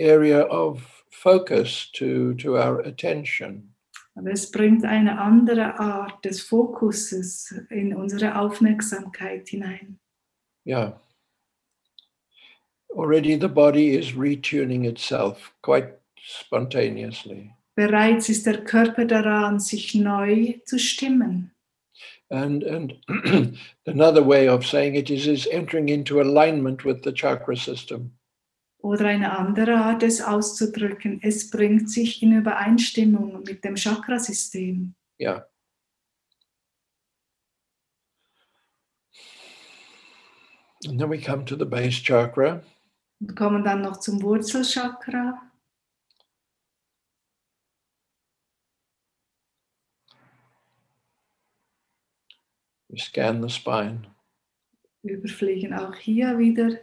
[0.00, 3.71] area of focus to, to our attention.
[4.14, 9.98] Aber es bringt eine andere Art des Fokuses in unsere Aufmerksamkeit hinein.
[10.66, 11.00] Yeah.
[12.94, 17.50] Already the body is retuning itself quite spontaneously.
[17.74, 21.52] Bereits ist der Körper daran, sich neu zu stimmen.
[22.28, 22.96] And, and
[23.86, 28.12] another way of saying it is, is entering into alignment with the chakra system.
[28.82, 34.94] Oder eine andere Art, es auszudrücken, es bringt sich in Übereinstimmung mit dem Chakrasystem.
[35.20, 35.46] Yeah.
[40.84, 42.64] And then we come to the base chakra.
[43.20, 45.40] Und kommen dann noch zum Wurzelchakra.
[52.88, 54.12] We scan the spine.
[55.02, 56.78] überfliegen auch hier wieder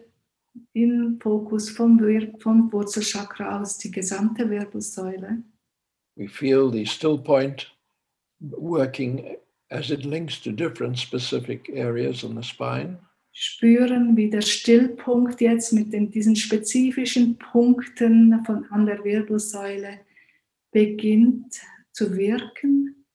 [0.73, 1.99] im Fokus vom,
[2.39, 5.43] vom Wurzelchakra aus die gesamte Wirbelsäule.
[6.15, 7.67] We feel the still point
[8.39, 9.37] working
[9.69, 12.99] as it links to different specific areas on the spine.
[13.31, 20.01] Spüren, wie der Stillpunkt jetzt mit den, diesen spezifischen Punkten von, an der Wirbelsäule
[20.71, 23.05] beginnt zu wirken.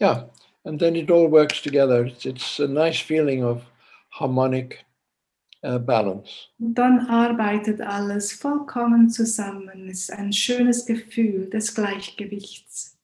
[0.00, 0.30] Yeah,
[0.64, 2.06] and then it all works together.
[2.06, 3.64] It's, it's a nice feeling of
[4.10, 4.84] harmonic
[5.62, 6.48] uh, balance.
[6.58, 9.88] Und dann arbeitet alles vollkommen zusammen.
[9.88, 12.96] Es ist ein schönes Gefühl des Gleichgewichts.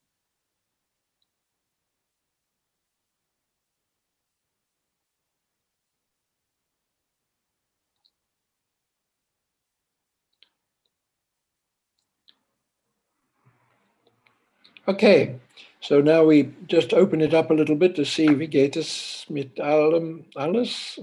[14.89, 15.41] Okay,
[15.87, 19.25] so now we just open it up a little bit to see wie geht es
[19.29, 21.01] mit allem, alles,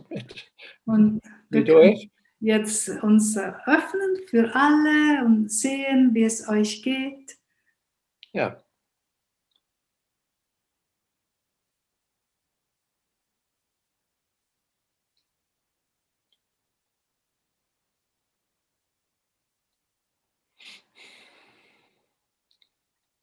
[0.85, 2.11] Und wir können
[2.41, 7.37] jetzt uns öffnen für alle und sehen, wie es euch geht.
[8.33, 8.61] Ja.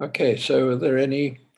[0.01, 1.50] Okay, so are there any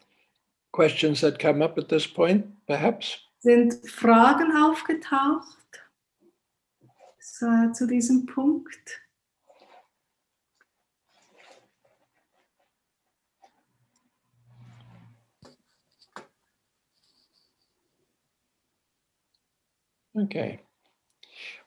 [0.72, 3.18] questions that come up at this point, perhaps?
[3.40, 5.58] Sind Fragen aufgetaucht
[7.20, 9.00] so, zu diesem Punkt?
[20.14, 20.60] Okay.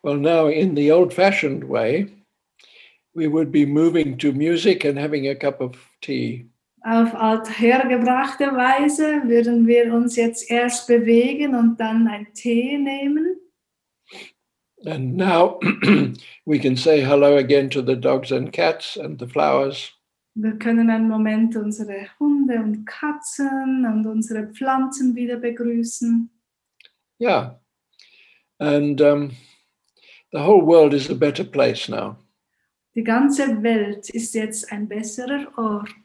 [0.03, 2.07] Well, now in the old fashioned way,
[3.15, 6.45] we would be moving to music and having a cup of tea.
[6.87, 13.37] Auf althergebrachte Weise würden wir uns jetzt erst bewegen und dann einen Tee nehmen.
[14.85, 15.59] And now
[16.45, 19.91] we can say hello again to the dogs and cats and the flowers.
[20.35, 26.29] Wir können einen Moment unsere Hunde und Katzen und unsere Pflanzen wieder begrüßen.
[27.19, 27.59] Yeah.
[28.59, 29.31] And um,
[30.31, 32.17] the whole world is a better place now.
[32.93, 36.04] Die ganze Welt ist jetzt ein besserer Ort.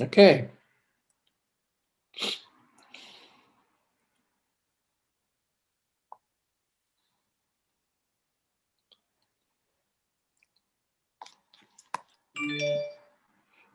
[0.00, 0.48] Okay.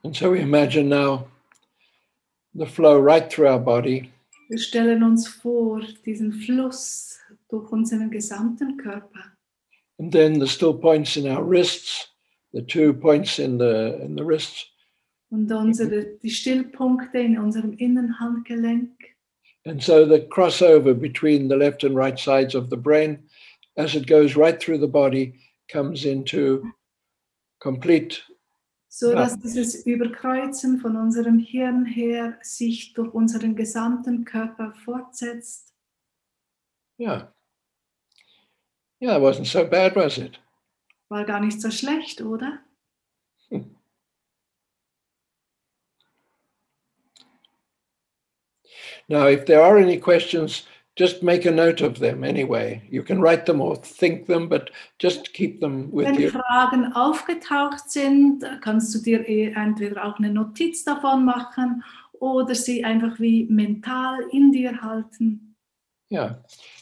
[0.04, 1.28] And so we imagine now
[2.54, 4.12] the flow right through our body.
[4.50, 9.38] Wir stellen uns vor, diesen Fluss durch unseren gesamten Körper.
[10.00, 12.08] And then the still points in our wrists,
[12.54, 14.66] the two points in the in the wrists,
[15.30, 18.92] Und unsere, die Stillpunkte in unserem Innenhandgelenk.
[19.66, 23.30] and so the crossover between the left and right sides of the brain,
[23.78, 25.36] as it goes right through the body,
[25.68, 26.64] comes into
[27.60, 28.22] complete
[28.92, 35.76] so dass dieses Überkreuzen von unserem Hirn her sich durch unseren gesamten Körper fortsetzt.
[36.98, 37.28] yeah.
[39.02, 40.40] Yeah, it wasn't so bad, was it?
[41.08, 42.60] War gar nicht so schlecht, oder?
[49.10, 52.82] Now, if there are any questions, just make a note of them anyway.
[52.90, 56.30] You can write them or think them, but just keep them with Wenn you.
[56.30, 61.84] Fragen aufgetaucht sind, kannst du dir eh entweder auch eine Notiz davon machen
[62.20, 65.50] oder sie einfach wie mental in dir halten,
[66.10, 66.36] Yeah.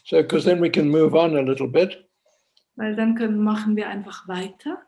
[0.05, 2.03] So, because then we can move on a little bit.
[2.75, 4.83] weil dann können, machen wir einfach weiter.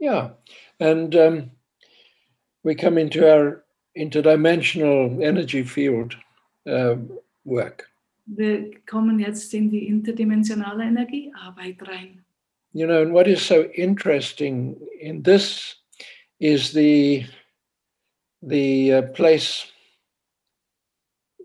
[0.00, 0.34] Yeah.
[0.80, 1.50] And um,
[2.64, 3.64] we come into our
[3.94, 6.16] interdimensional energy field
[6.64, 7.10] um,
[7.44, 7.88] work.
[8.26, 12.24] Wir kommen jetzt in die interdimensionale Energiearbeit rein.
[12.72, 15.76] You know, and what is so interesting in this
[16.38, 17.24] is the
[18.42, 19.66] the uh, place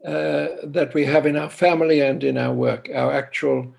[0.06, 3.74] uh, that we have in our family and in our work, our actual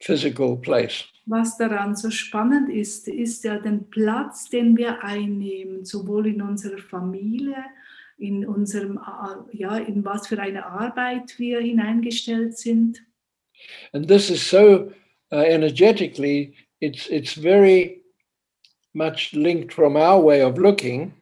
[0.00, 1.04] physical place.
[1.26, 6.78] Was daran so spannend ist, ist ja den Platz, den wir einnehmen, sowohl in unserer
[6.78, 7.56] Familie,
[8.16, 8.98] in unserem,
[9.52, 13.02] ja, in was für eine Arbeit wir hineingestellt sind.
[13.92, 14.92] And this is so
[15.32, 18.02] uh, energetically, it's it's very
[18.92, 21.12] much linked from our way of looking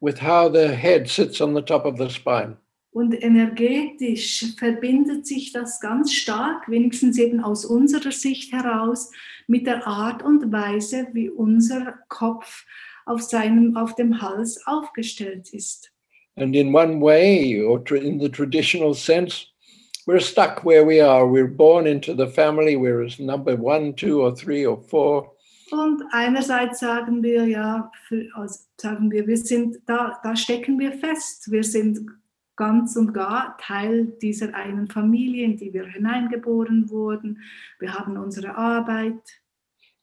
[0.00, 2.56] with how the head sits on the top of the spine.
[2.90, 9.12] Und energetisch verbindet sich das ganz stark, wenigstens eben aus unserer Sicht heraus,
[9.46, 12.64] mit der Art und Weise, wie unser Kopf
[13.06, 15.92] auf, seinem, auf dem Hals aufgestellt ist.
[16.40, 19.46] And in one way, or in the traditional sense,
[20.06, 21.26] we're stuck where we are.
[21.26, 22.76] We're born into the family.
[22.76, 25.32] We're as number one, two, or three, or four.
[25.70, 30.92] Und einerseits sagen wir ja, für, also sagen wir, wir sind da, da stecken wir
[30.92, 31.50] fest.
[31.50, 32.00] Wir sind
[32.56, 37.42] ganz und gar Teil dieser einen Familie, in die wir hineingeboren wurden.
[37.78, 39.20] Wir haben unsere Arbeit.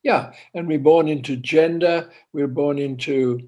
[0.04, 2.12] Yeah, and we're born into gender.
[2.32, 3.40] We're born into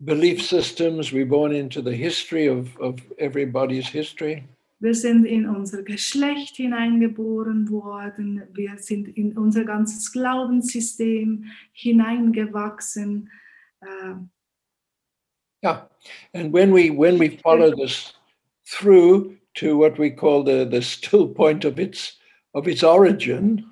[0.00, 1.12] belief systems.
[1.12, 4.44] We're born into the history of, of everybody's history.
[4.80, 8.42] Wir sind in unser Geschlecht hineingeboren worden.
[8.52, 13.30] Wir sind in unser ganzes Glaubenssystem hineingewachsen.
[13.80, 14.14] Äh,
[15.64, 15.84] Yeah,
[16.34, 18.12] and when we when we follow this
[18.66, 22.18] through to what we call the the still point of its
[22.52, 23.64] of its origin,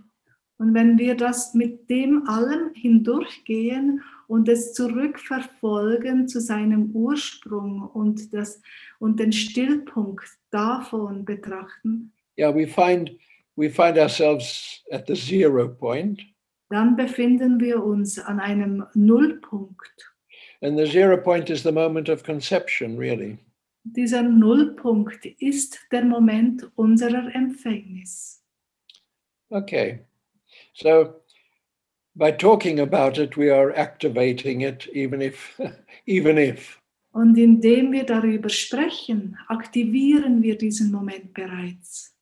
[0.56, 4.00] Und wenn wir das mit dem allem hindurchgehen
[4.32, 8.62] und es zurückverfolgen zu seinem Ursprung und, das,
[8.98, 13.10] und den Stillpunkt davon betrachten, yeah, we find
[13.56, 16.22] we find ourselves at the zero point,
[16.70, 20.14] dann befinden wir uns an einem Nullpunkt.
[20.62, 23.36] and the zero point is the moment of conception, really.
[23.84, 28.42] Dieser Nullpunkt ist der Moment unserer Empfängnis.
[29.50, 30.06] Okay,
[30.72, 31.21] so
[32.14, 35.60] by talking about it, we are activating it, even if
[36.06, 36.78] even if.
[37.12, 42.14] Und indem wir darüber sprechen, aktivieren wir diesen Moment bereits.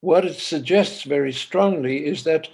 [0.00, 2.50] What it suggests very strongly is that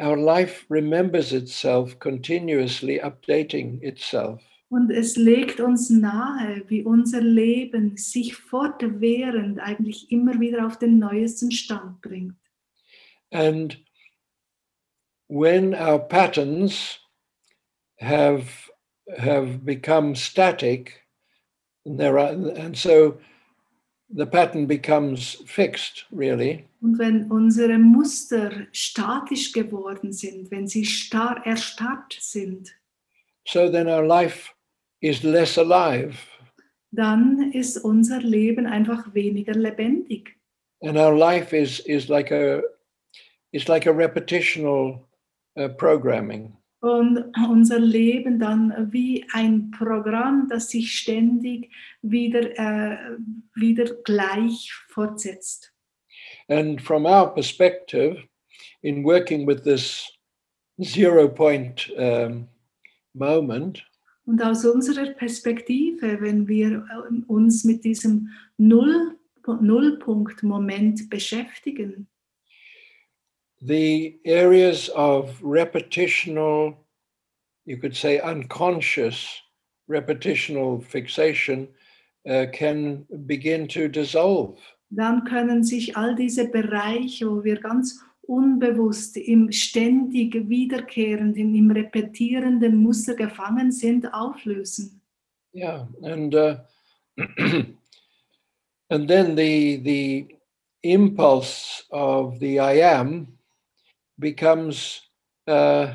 [0.00, 4.42] our life remembers itself continuously updating itself.
[4.68, 10.98] Und es legt uns nahe, wie unser Leben sich fortwährend eigentlich immer wieder auf den
[10.98, 12.34] neuesten Stand bringt.
[13.30, 13.78] And
[15.28, 16.98] when our patterns
[17.98, 18.48] have
[19.18, 21.02] have become static,
[21.84, 23.18] and there are, and so
[24.10, 26.64] the pattern becomes fixed, really.
[26.82, 32.74] Und wenn unsere Muster statisch geworden sind, wenn sie starr erstarrt sind,
[33.46, 34.50] So then our life
[35.00, 36.16] is less alive,
[36.92, 40.34] dann ist unser Leben einfach weniger lebendig.
[40.82, 42.60] and our life is is like a
[43.52, 45.05] it's like a repetitional
[45.56, 46.56] uh, programming.
[46.80, 53.16] Und unser Leben dann wie ein Programm, das sich ständig wieder, äh,
[53.54, 55.72] wieder gleich fortsetzt.
[56.48, 58.22] And from our perspective,
[58.82, 60.06] in working with this
[60.80, 62.48] zero point um,
[63.14, 63.84] moment,
[64.26, 72.08] Und aus unserer Perspektive, wenn wir äh, uns mit diesem Null, Nullpunkt-Moment beschäftigen,
[73.66, 76.76] the areas of repetitional,
[77.64, 79.40] you could say unconscious
[79.88, 81.68] repetitional fixation
[82.28, 84.58] uh, can begin to dissolve.
[84.90, 92.76] dann können sich all diese Bereiche, wo wir ganz unbewusst im ständig wiederkehrenden, im repetierenden
[92.76, 95.00] Muster gefangen sind, auflösen.
[95.54, 96.56] Yeah, and uh,
[98.90, 100.36] and then the the
[100.82, 103.35] impulse of the I am
[104.18, 105.02] becomes
[105.48, 105.94] uh,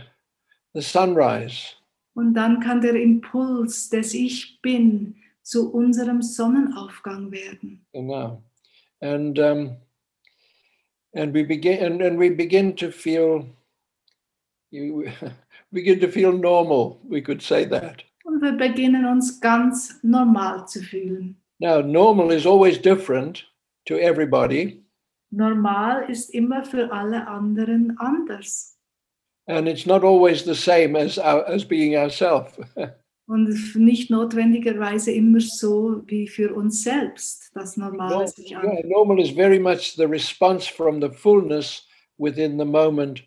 [0.74, 1.76] the sunrise.
[2.14, 7.86] Und dann kann der Impuls des Ich Bin zu unserem Sonnenaufgang werden.
[7.94, 8.44] Genau.
[9.02, 9.78] And um,
[11.14, 13.46] and we begin and, and we begin to feel
[14.72, 15.10] you
[15.72, 18.04] begin to feel normal, we could say that.
[18.24, 21.36] Und wir beginnen uns ganz normal zu fühlen.
[21.60, 23.46] Now, normal is always different
[23.86, 24.82] to everybody,
[25.32, 28.78] Normal ist immer für alle anderen anders.
[29.48, 32.58] and it's not always the same as our, as being ourselves.
[33.28, 38.90] Und nicht notwendigerweise immer so wie für uns selbst, das Normale sich yeah, anfühlt.
[38.90, 41.86] normal is very much the response from the fullness
[42.18, 43.24] within the moment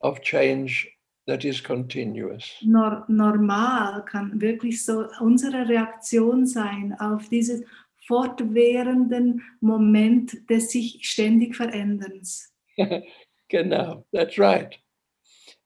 [0.00, 0.88] of change
[1.26, 2.56] that is continuous.
[2.62, 7.62] Nor normal kann wirklich so unsere Reaktion sein auf dieses
[8.06, 12.52] fortwährenden Moment des sich ständig Veränderns.
[13.48, 14.76] Genau, that's right.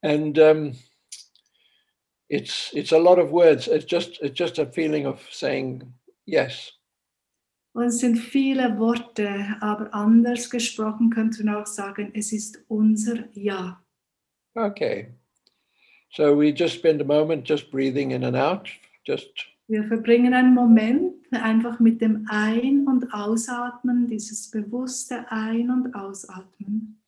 [0.03, 0.73] And um,
[2.29, 3.69] it's it's a lot of words.
[3.69, 5.83] It's just it's just a feeling of saying
[6.27, 6.73] yes.
[7.73, 13.29] Und es sind viele Worte, aber anders gesprochen könnte man auch sagen, es ist unser
[13.35, 13.83] Ja.
[14.55, 15.15] Okay.
[16.13, 18.69] So we just spend a moment just breathing in and out,
[19.07, 19.31] just
[19.69, 27.00] Wir verbringen einen Moment einfach mit dem Ein- und Ausatmen, dieses bewusste Ein- und Ausatmen.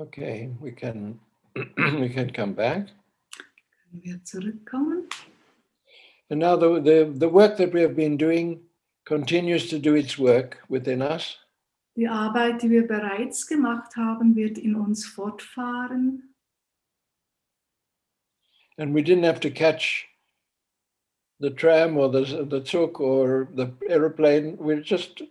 [0.00, 0.50] Okay.
[0.60, 1.18] We can
[1.76, 2.88] we can come back.
[3.90, 5.08] Können wir zurückkommen?
[6.30, 8.60] And now the, the the work that we have been doing
[9.04, 11.36] continues to do its work within us.
[11.96, 16.22] Die Arbeit, die wir bereits gemacht haben, wird in uns fortfahren.
[18.78, 20.06] And we didn't have to catch
[21.40, 24.56] the tram or the the Zug or the aeroplane.
[24.58, 25.22] We're just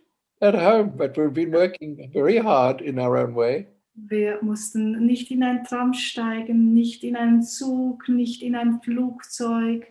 [0.42, 3.66] at home, but we've been working very hard in our own way.
[3.94, 9.86] Wir mussten nicht in ein Tram steigen, nicht in einen Zug, nicht in ein Flugzeug.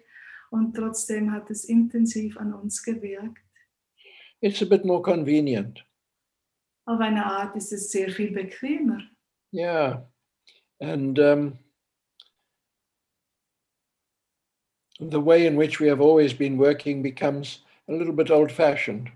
[0.51, 3.43] Und trotzdem hat es intensiv an uns gewirkt.
[4.41, 5.85] It's a bit more convenient.
[6.85, 9.01] Auf eine Art ist es sehr viel bequemer.
[9.53, 10.07] Yeah.
[10.79, 11.59] And um,
[14.99, 19.11] the way in which we have always been working becomes a little bit old fashioned.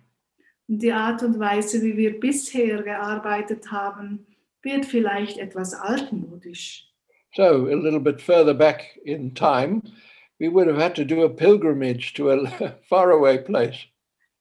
[0.68, 4.26] Die Art und Weise, wie wir bisher gearbeitet haben,
[4.64, 6.90] wird vielleicht etwas altmodisch.
[7.36, 9.82] So, a little bit further back in time,
[10.40, 12.48] we would have had to do a pilgrimage to a
[12.90, 13.88] faraway place.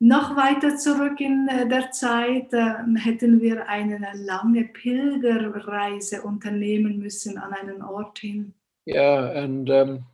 [0.04, 7.38] Noch weiter zurück in äh, der Zeit äh, hätten wir eine lange Pilgerreise unternehmen müssen
[7.38, 8.52] an einen Ort hin.
[8.84, 10.04] Yeah, and um,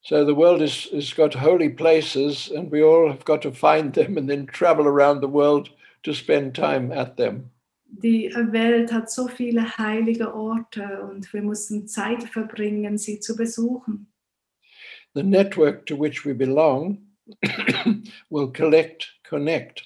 [0.00, 3.92] so the world is, has got holy places, and we all have got to find
[3.92, 5.70] them and then travel around the world
[6.04, 7.50] to spend time at them.
[8.02, 14.12] Die Welt hat so viele heilige Orte und wir mussten Zeit verbringen, sie zu besuchen.
[15.14, 16.98] The network to which we belong
[18.30, 19.82] will collect, connect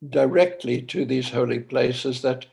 [0.00, 2.46] directly to these holy places that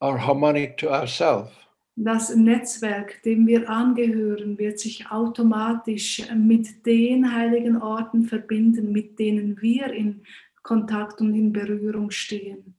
[0.00, 1.50] are harmonic to ourselves.
[1.98, 9.60] Das Netzwerk, dem wir angehören, wird sich automatisch mit den heiligen Orten verbinden, mit denen
[9.62, 10.22] wir in
[10.62, 12.75] Kontakt und in Berührung stehen.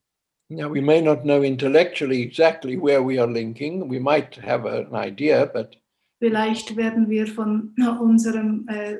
[0.50, 3.90] Now, we may not know intellectually exactly where we are linking.
[3.90, 5.76] We might have an idea, but
[6.20, 8.98] Vielleicht werden wir von unserem, äh,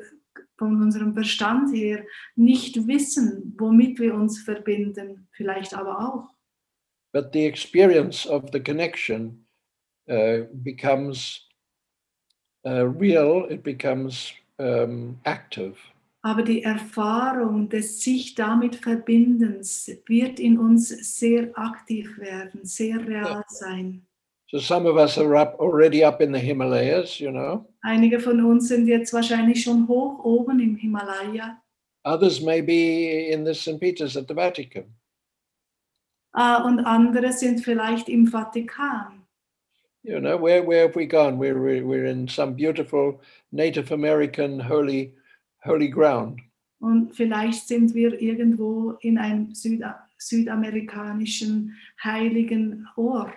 [0.58, 6.38] von unserem Verstand her nicht wissen, womit wir uns verbinden, vielleicht aber auch.
[7.18, 9.40] but the experience of the connection
[10.08, 11.48] uh, becomes
[12.64, 13.46] uh, real.
[13.46, 15.78] It becomes um, active.
[16.28, 23.46] Aber die Erfahrung des sich damit Verbindens wird in uns sehr aktiv werden, sehr real
[23.48, 24.06] sein.
[24.52, 27.66] So some of us are up already up in the Himalayas, you know.
[27.82, 31.62] Einige von uns sind jetzt wahrscheinlich schon hoch oben im Himalaya.
[32.04, 33.80] Others may be in the St.
[33.80, 34.84] Peter's at the Vatican.
[36.36, 39.24] Äh, und andere sind vielleicht im Vatikan.
[40.04, 41.38] You know, where where have we gone?
[41.38, 43.22] We're we're we're in some beautiful
[43.54, 45.14] Native American holy
[45.68, 46.40] holy ground.
[46.80, 53.34] Und vielleicht sind wir irgendwo in einem Süda südamerikanischen heiligen Ort.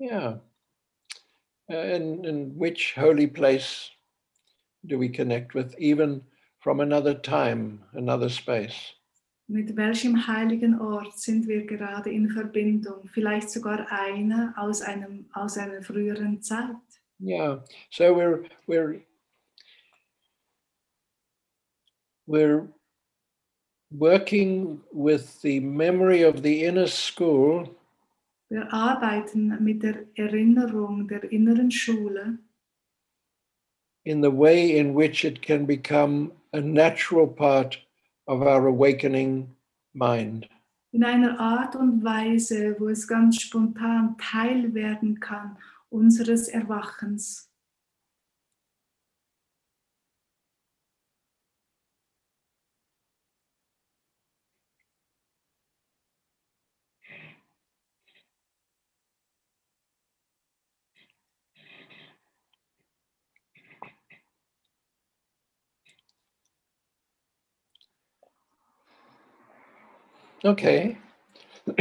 [0.00, 0.40] Yeah.
[1.68, 3.90] Uh, and and which holy place
[4.86, 6.22] do we connect with, even
[6.60, 8.94] from another time, another space?
[9.48, 13.08] Mit welchem heiligen Ort sind wir gerade in Verbindung?
[13.12, 16.76] Vielleicht sogar einer aus, einem, aus einer früheren Zeit.
[17.20, 17.62] Yeah.
[17.90, 19.02] So we're we're
[22.26, 22.66] we're
[23.90, 27.68] working with the memory of the inner school
[28.48, 32.38] Wir arbeiten mit der Erinnerung der inneren Schule
[34.04, 37.78] in the way in which it can become a natural part
[38.26, 39.48] of our awakening
[39.94, 40.48] mind.
[40.92, 45.56] in einer Art und Weise, wo es ganz spontan Teil werden kann
[45.88, 47.50] unseres Erwachens.
[70.44, 70.96] Okay.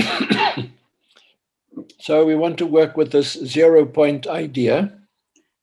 [1.99, 4.97] so we want to work with this zero point idea.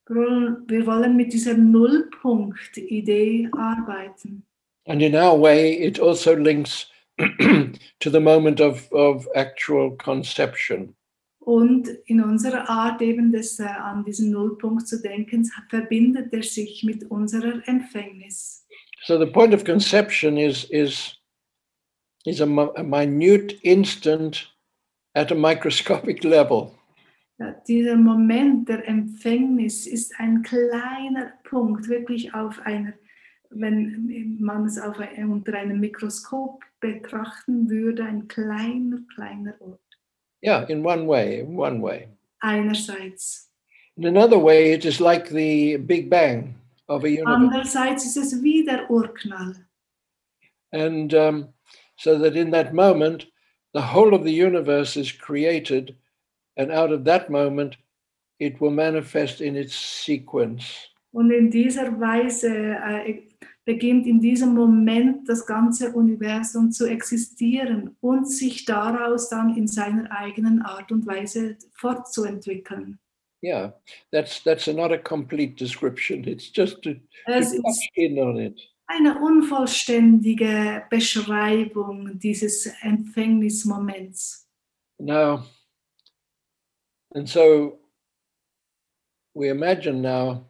[0.07, 4.43] Wir wollen- mit dieser Nullpunkt-Idee arbeiten.
[4.87, 6.87] And in our way, it also links
[7.19, 10.95] to the moment of, of actual conception.
[11.39, 16.83] Und in unserer Art eben des, äh, an diesen Nullpunkt zu denken, verbindet er sich
[16.83, 18.65] mit unserer Empfängnis.
[19.05, 21.18] So the point of conception is, is,
[22.29, 24.47] is a, a minute instant
[25.15, 26.71] at a microscopic level.
[27.39, 32.93] Ja, dieser Moment der Empfängnis ist ein kleiner Punkt, wirklich auf einer,
[33.49, 39.79] wenn man es auf unter einem Mikroskop betrachten würde, ein kleiner, kleiner Ort.
[40.41, 42.09] Yeah, in one way, in one way.
[42.41, 43.49] Einerseits.
[43.95, 46.55] In another way, it is like the Big Bang
[46.87, 47.35] of a universe.
[47.35, 49.55] Andererseits ist es wie der Urknall.
[50.71, 51.53] And um,
[51.99, 53.25] so that in that moment,
[53.73, 55.95] the whole of the universe is created,
[56.57, 57.75] and out of that moment,
[58.39, 60.63] it will manifest in its sequence.
[61.11, 63.23] Und in dieser Weise äh,
[63.65, 70.09] beginnt in diesem Moment das ganze Universum zu existieren und sich daraus dann in seiner
[70.11, 72.99] eigenen Art und Weise fortzuentwickeln.
[73.41, 73.73] Yeah,
[74.11, 76.25] that's that's not a complete description.
[76.25, 78.59] It's just to, to touch in on it.
[78.89, 84.47] Eine unvollständige Beschreibung dieses Empfängnismoments.
[84.99, 85.45] Now,
[87.13, 87.79] and so
[89.33, 90.43] we imagine now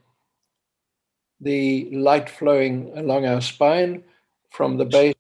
[1.42, 4.04] the light flowing along our spine
[4.50, 5.16] from the base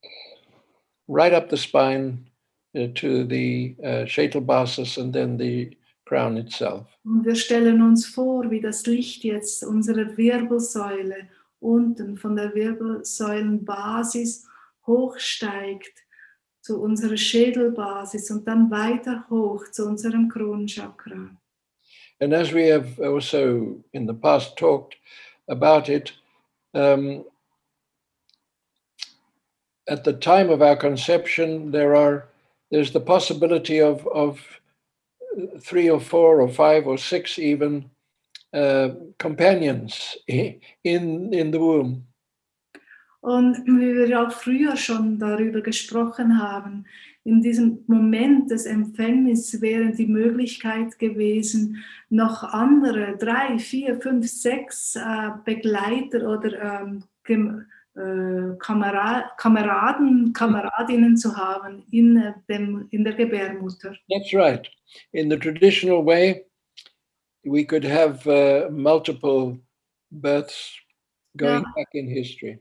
[1.07, 2.29] right up the spine
[2.75, 6.87] uh, to the uh, Scheitelbasis and then the crown itself.
[7.03, 11.27] Und wir stellen uns vor, wie das Licht jetzt unserer Wirbelsäule
[11.59, 14.47] unten von der Wirbelsäulenbasis
[14.85, 15.93] hochsteigt
[16.61, 21.31] zu unserer Schädelbasis und dann weiter hoch zu unserem Kronchakra.
[22.21, 24.97] And as we have also in the past talked
[25.47, 26.13] about it,
[26.73, 27.23] um,
[29.87, 32.27] at the time of our conception, there are
[32.71, 34.39] there's the possibility of, of
[35.59, 37.89] three or four or five or six even
[38.53, 42.03] uh, companions i- in, in the womb.
[43.21, 46.85] Und wie wir auch früher schon darüber gesprochen haben,
[47.25, 54.95] in diesem Moment des Empfängnisses wäre die Möglichkeit gewesen, noch andere drei, vier, fünf, sechs
[54.95, 56.81] äh, Begleiter oder
[57.27, 63.95] ähm, äh, Kamera Kameraden, Kameradinnen zu haben in, äh, dem, in der Gebärmutter.
[64.09, 64.65] That's right.
[65.11, 66.45] In the traditional way,
[67.43, 69.57] we could have uh, multiple
[70.11, 70.75] births
[71.37, 71.73] going Yeah.
[71.75, 72.59] back in history.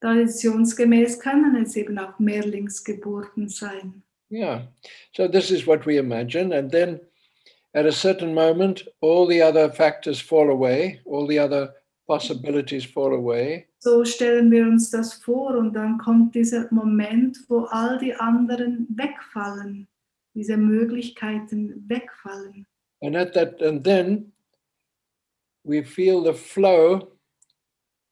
[0.00, 4.02] Traditionsgemäß können es eben auch Mehrlingsgeburten sein.
[4.30, 4.66] Yeah.
[5.12, 6.52] So this is what we imagine.
[6.52, 7.00] And then
[7.74, 11.74] at a certain moment, all the other factors fall away, all the other
[12.06, 13.66] possibilities fall away.
[13.78, 18.86] So stellen wir uns das vor und dann kommt dieser Moment, wo all die anderen
[18.90, 19.88] wegfallen,
[20.34, 22.66] diese Möglichkeiten wegfallen.
[23.02, 24.32] And at that, and then
[25.64, 27.08] we feel the flow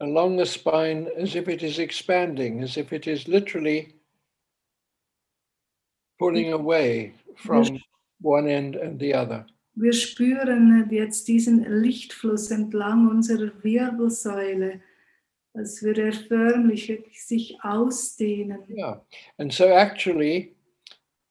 [0.00, 3.94] along the spine as if it is expanding, as if it is literally
[6.18, 7.78] pulling away from
[8.20, 9.46] one end and the other.
[9.76, 14.80] Wir spüren jetzt diesen Lichtfluss entlang unserer Wirbelsäule,
[15.52, 18.62] als würde er förmlich sich ausdehnen.
[18.68, 19.00] Yeah.
[19.38, 20.53] And so actually,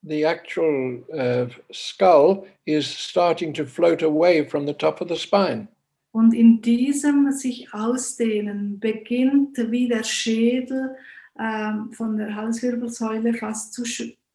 [0.06, 5.68] the actual uh, skull is starting to float away from the top of the spine.
[6.12, 10.94] Und in diesem sich ausdehnen beginnt wie der Schädel
[11.40, 13.82] ähm, von der Halswirbelsäule fast zu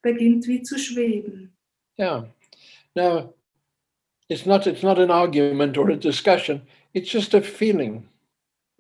[0.02, 1.54] beginnt wie zu schweben.
[1.98, 2.26] Yeah.
[2.96, 3.34] Now,
[4.28, 6.62] it's not it's not an argument or a discussion.
[6.94, 8.04] It's just a feeling.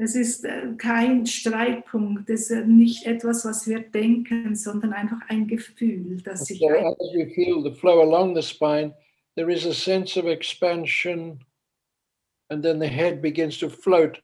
[0.01, 5.45] Es ist äh, kein Streitpunkt, es ist nicht etwas, was wir denken, sondern einfach ein
[5.45, 8.93] Gefühl, das sich So as we feel the flow along the spine,
[9.35, 11.43] there is a sense of expansion,
[12.49, 14.21] and then the head begins to float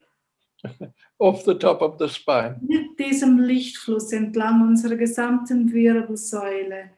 [1.19, 2.55] off the top of the spine.
[2.61, 6.91] mit diesem Lichtfluss entlang unserer gesamten Wirbelsäule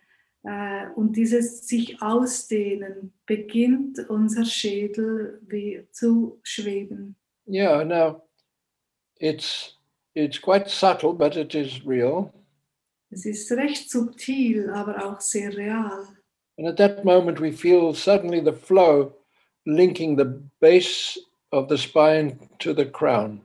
[0.44, 7.16] äh, und dieses sich ausdehnen, beginnt unser Schädel wie zu schweben.
[7.48, 7.84] Yeah.
[7.84, 8.27] Now,
[9.20, 9.78] it's
[10.16, 12.34] it's quite subtle, but it is real.
[13.10, 16.08] Es ist recht subtil, aber auch sehr real.
[16.58, 19.14] And at that moment, we feel suddenly the flow
[19.66, 21.18] linking the base
[21.52, 23.42] of the spine to the crown.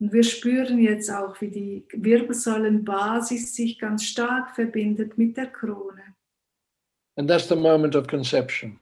[0.00, 6.02] Und wir spüren jetzt auch, wie die Wirbelsäulenbasis sich ganz stark verbindet mit der Krone.
[7.16, 8.80] And that's the moment of conception,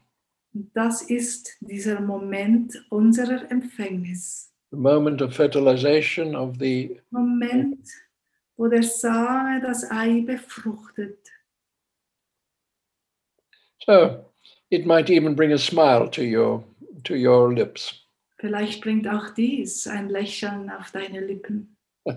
[0.54, 4.47] Und das ist dieser Moment unserer Empfängnis.
[4.70, 7.88] The moment of fertilization of the Moment,
[8.56, 11.16] wo der Same das Ei befruchtet.
[13.86, 14.26] So
[14.70, 16.64] it might even bring a smile to your
[17.04, 18.04] to your lips.
[18.40, 21.76] Vielleicht bringt auch dies ein Lächeln auf deine Lippen.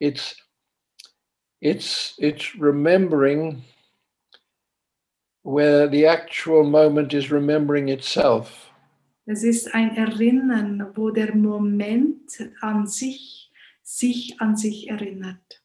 [0.00, 0.34] It's
[1.60, 3.62] it's it's remembering
[5.42, 8.69] where the actual moment is remembering itself.
[9.32, 15.59] Es ist ein Erinnern, wo der Moment an sich sich an sich erinnert.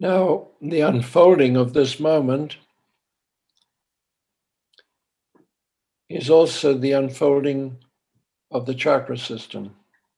[0.00, 2.56] Now, the unfolding of this moment
[6.08, 7.76] is also the unfolding
[8.50, 9.74] of the chakra system.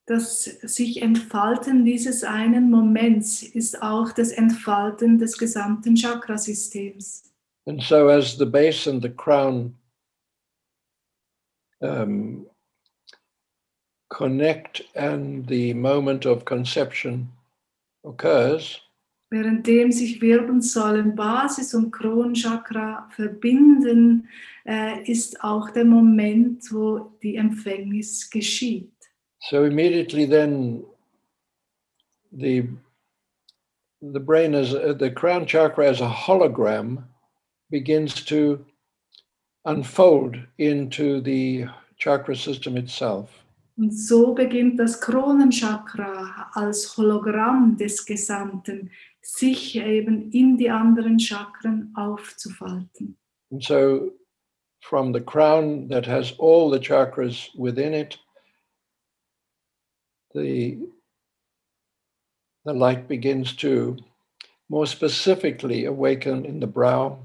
[0.07, 7.31] Das sich Entfalten dieses einen Moments ist auch das Entfalten des gesamten Chakrasystems.
[7.67, 9.75] And so, as the base and the crown
[11.81, 12.47] um,
[14.09, 17.31] connect and the moment of conception
[18.03, 18.81] occurs,
[19.31, 24.27] Währenddem sich Wirbelsäulen, Basis und Kronenchakra verbinden,
[24.65, 28.91] äh, ist auch der Moment, wo die Empfängnis geschieht.
[29.49, 30.83] So immediately then
[32.31, 32.67] the
[34.01, 37.03] the brain as uh, the crown chakra as a hologram
[37.69, 38.65] begins to
[39.63, 41.67] unfold into the
[41.97, 43.29] chakra system itself.
[43.77, 48.91] Und so beginnt das Kronenchakra als Hologramm des Gesamten
[49.21, 53.17] sich eben in die anderen Chakren aufzufalten.
[53.51, 54.11] And so
[54.81, 58.17] from the crown that has all the chakras within it,
[60.33, 60.77] the
[62.63, 63.97] the light begins to
[64.69, 67.19] more specifically awaken in the brow,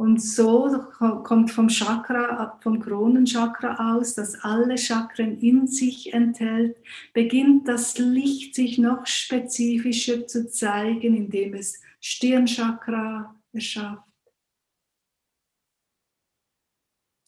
[0.00, 6.78] Und so ko- kommt vom Chakra, vom Kronenchakra aus, das alle Chakren in sich enthält,
[7.12, 14.06] beginnt das Licht sich noch spezifischer zu zeigen, indem es Stirnchakra erschafft.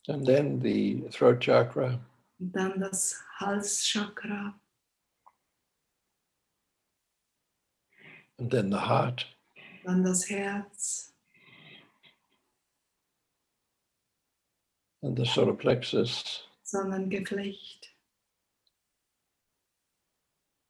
[0.09, 2.01] and then the throat chakra,
[2.41, 4.59] Und dann das Halschakra,
[8.39, 9.27] and then the heart,
[9.85, 11.12] dann das Herz,
[15.03, 17.89] and the solar plexus, Sonnengeflecht,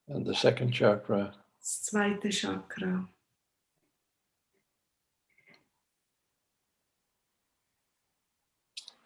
[0.08, 3.08] and the second chakra, das zweite Chakra.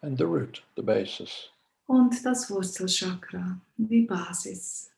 [0.01, 1.49] and the root, the basis.
[1.87, 4.89] Und das Wurzelchakra, die Basis.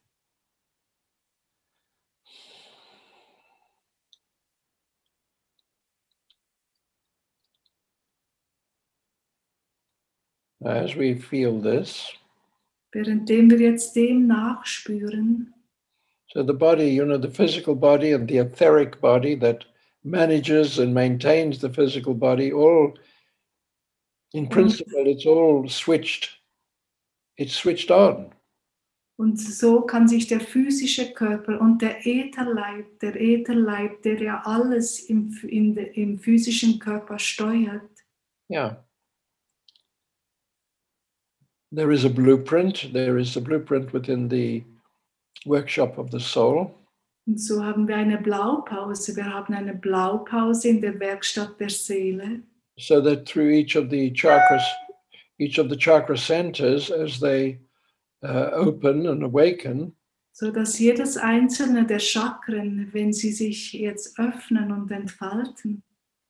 [10.63, 12.13] As we feel this,
[12.91, 15.53] Währenddem wir jetzt dem nachspüren,
[16.27, 19.65] so the body, you know, the physical body and the etheric body that
[20.03, 22.93] manages and maintains the physical body, all
[24.33, 26.29] in principle, it's all switched,
[27.37, 28.31] it's switched on.
[29.17, 34.99] Und so kann sich der physische Körper und der Ätherleib, der Ätherleib, der ja alles
[35.09, 37.89] im, in im physischen Körper steuert,
[38.49, 38.77] Yeah.
[41.71, 42.91] There is a blueprint.
[42.93, 44.63] There is a blueprint within the
[45.45, 46.75] workshop of the soul.
[47.29, 49.15] und so haben wir eine Blaupause.
[49.15, 52.41] Wir haben eine Blaupause in der Werkstatt der Seele,
[52.77, 54.63] so that through each of the chakras,
[55.37, 57.59] each of the chakra centers, as they
[58.23, 59.93] uh, open and awaken,
[60.31, 65.83] so dass jedes einzelne der Chakren, wenn sie sich jetzt öffnen und entfalten,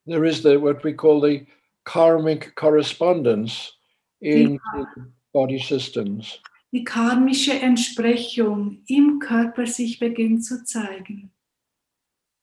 [0.05, 1.45] there is the what we call the
[1.85, 3.71] karmic correspondence
[4.19, 4.85] in the
[5.33, 6.39] body systems.
[6.71, 11.31] die karmische Entsprechung im Körper sich beginnt zu zeigen.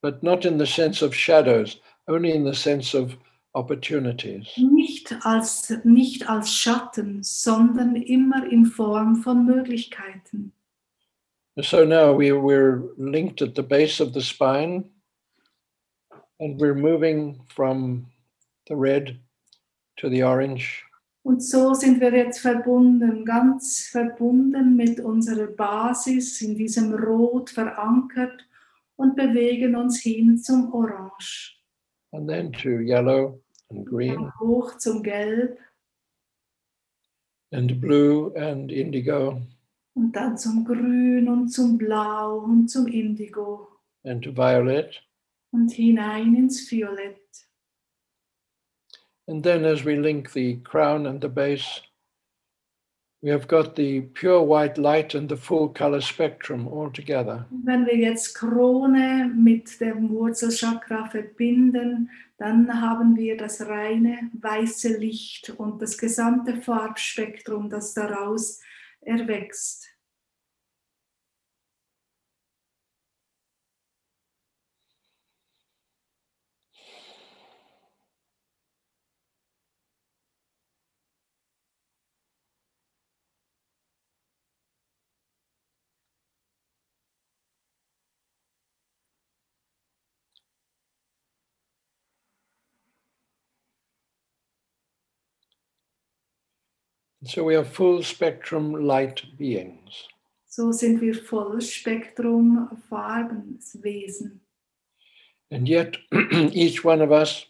[0.02, 3.16] But not in the sense of shadows, only in the sense of
[3.54, 4.48] opportunities.
[4.56, 10.52] Nicht als, nicht als Schatten, sondern immer in Form von Möglichkeiten.
[11.58, 14.84] So now we, we're linked at the base of the spine
[16.38, 18.06] and we're moving from
[18.68, 19.18] the red
[19.96, 20.85] to the orange
[21.26, 28.46] Und so sind wir jetzt verbunden, ganz verbunden mit unserer Basis, in diesem Rot verankert
[28.94, 31.52] und bewegen uns hin zum Orange.
[32.12, 35.58] and then to yellow and green Dann hoch zum Gelb
[37.52, 39.42] and blue and indigo
[39.94, 43.66] und dann zum Grün und zum Blau und zum Indigo
[44.04, 45.02] and to violet.
[45.50, 47.25] und hinein ins Violett.
[49.28, 51.80] And then as we link the crown and the base,
[53.22, 57.46] we have got the pure white light and the full color spectrum all together.
[57.64, 62.08] Wenn wir jetzt Krone mit dem Wurzelchakra verbinden,
[62.38, 68.60] dann haben wir das reine weiße Licht und das gesamte Farbspektrum, das daraus
[69.00, 69.88] erwächst.
[97.26, 100.06] So we are full spectrum light beings.
[100.46, 104.40] So sind wir Vollspektrum Farbenswesen.
[105.50, 105.96] And yet,
[106.52, 107.46] each one of us,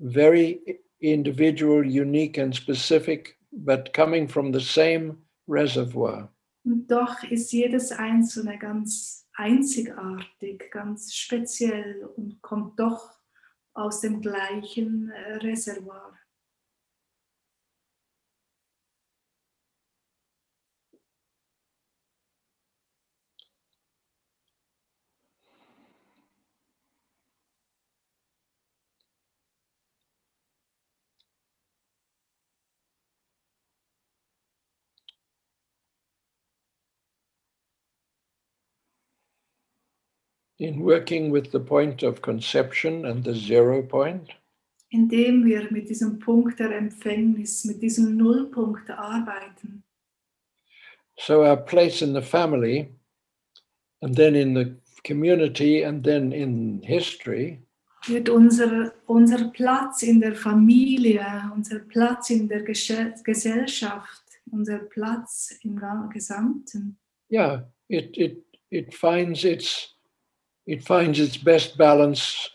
[0.00, 6.28] very individual, unique, and specific, but coming from the same reservoir.
[6.64, 13.10] Und doch ist jedes Einzelne ganz einzigartig, ganz speziell und kommt doch
[13.74, 16.12] aus dem gleichen äh, Reservoir.
[40.62, 44.30] In working with the point of conception and the zero point,
[44.90, 49.82] indem wir mit diesem Punkt der Empfängnis, mit diesem Nullpunkt arbeiten.
[51.18, 52.88] so our place in the family,
[54.02, 57.58] and then in the community, and then in history,
[58.08, 65.80] Wird unser, unser Platz in der Familie, unser Platz in der Gesellschaft, unser Platz im
[66.12, 66.98] Gesamten,
[67.30, 69.91] yeah, it it it finds its
[70.66, 72.50] it finds its best balance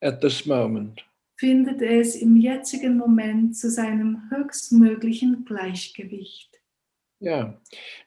[0.00, 1.02] at this moment.
[1.42, 6.60] findet es im jetzigen Moment zu seinem höchstmöglichen Gleichgewicht.
[7.20, 7.58] Yeah.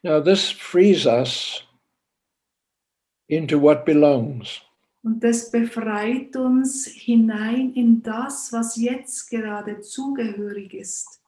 [0.03, 1.61] Now this frees us
[3.27, 4.61] into what belongs.
[5.03, 11.21] Und das befreit uns hinein in das, was jetzt gerade zugehörig ist.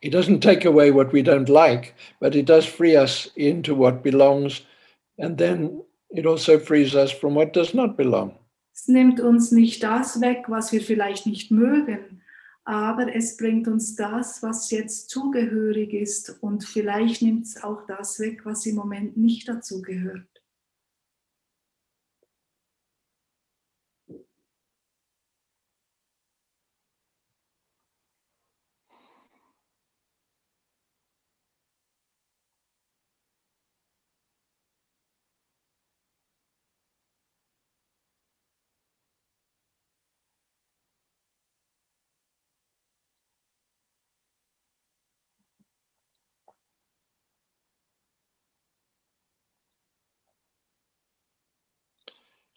[0.00, 4.02] It doesn't take away what we don't like, but it does free us into what
[4.02, 4.62] belongs,
[5.18, 8.38] and then it also frees us from what does not belong.
[8.72, 12.22] Es nimmt uns nicht das weg, was wir vielleicht nicht mögen,
[12.64, 18.20] aber es bringt uns das, was jetzt zugehörig ist und vielleicht nimmt es auch das
[18.20, 19.82] weg, was im Moment nicht dazu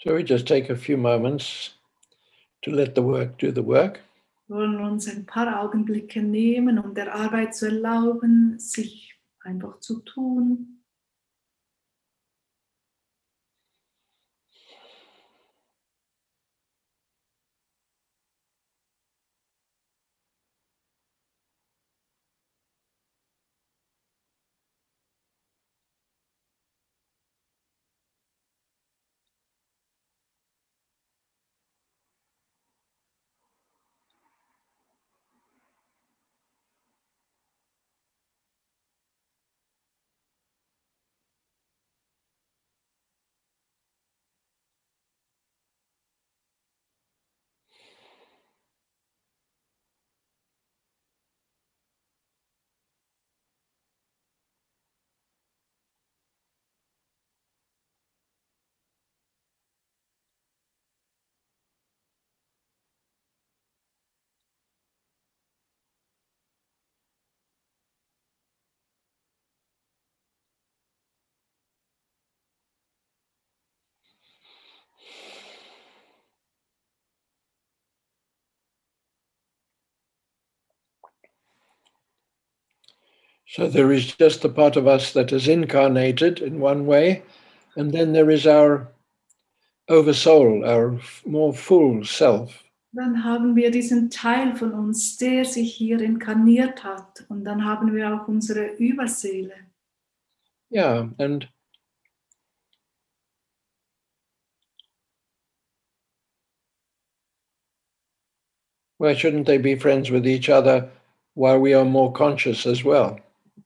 [0.03, 1.75] So we just take a few moments
[2.63, 3.99] to let the work do the work.
[4.47, 10.80] Wollen uns ein paar Augenblicke nehmen, um der Arbeit zu erlauben, sich einfach zu tun.
[83.51, 87.23] So there is just the part of us that is incarnated in one way,
[87.75, 88.87] and then there is our
[89.89, 92.63] oversoul, our more full self.
[92.93, 97.25] Dann haben wir diesen Teil von uns, der sich hier inkarniert hat.
[97.27, 99.55] Und dann haben wir auch unsere Überseele.
[100.69, 101.45] Yeah, and
[108.97, 110.89] why shouldn't they be friends with each other
[111.33, 113.19] while we are more conscious as well?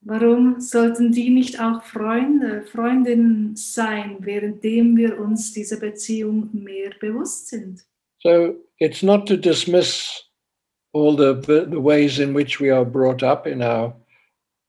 [0.08, 7.48] Warum sollten die nicht auch Freunde, Freundinnen sein, währenddem wir uns dieser Beziehung mehr bewusst
[7.48, 7.84] sind?
[8.22, 10.30] So it's not to dismiss
[10.94, 13.96] all the, the ways in which we are brought up in our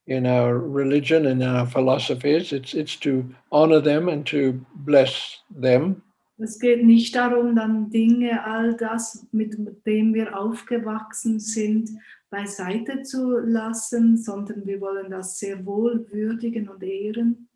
[0.07, 2.53] in our religion and in our philosophies.
[2.53, 3.23] It's it's to
[3.53, 6.03] honor them and to bless them.
[6.39, 9.55] Es geht nicht darum, dann Dinge, all das, mit
[9.87, 11.91] dem wir aufgewachsen sind,
[12.31, 17.49] beiseite zu lassen, sondern wir wollen das sehr wohl würdigen und ehren.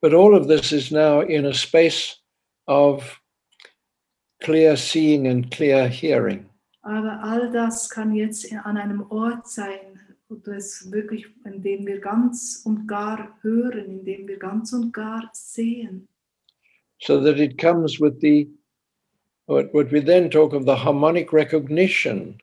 [0.00, 2.22] But all of this is now in a space
[2.66, 3.20] of
[4.40, 6.48] clear seeing and clear hearing.
[6.82, 10.00] Aber all das kann jetzt an einem Ort sein,
[10.46, 16.08] es wirklich, indem wir ganz und gar hören, indem wir ganz und gar sehen.
[17.02, 18.48] so that it comes with the
[19.46, 22.38] what, what we then talk of the harmonic recognition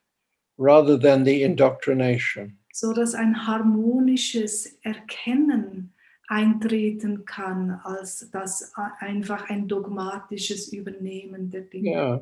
[0.59, 2.59] rather than the indoctrination.
[2.71, 5.91] so dass ein harmonisches Erkennen
[6.27, 11.89] eintreten kann, als das einfach ein dogmatisches Übernehmen der Dinge.
[11.89, 12.19] Yeah.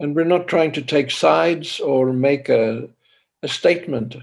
[0.00, 2.88] And we're not trying to take sides or make a,
[3.42, 4.18] a statement.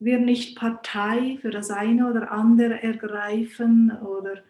[0.00, 4.42] Wir nicht Partei für das eine oder andere ergreifen oder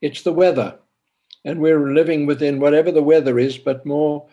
[0.00, 0.80] It's the weather.
[1.44, 4.26] And we're living within whatever the weather is, but more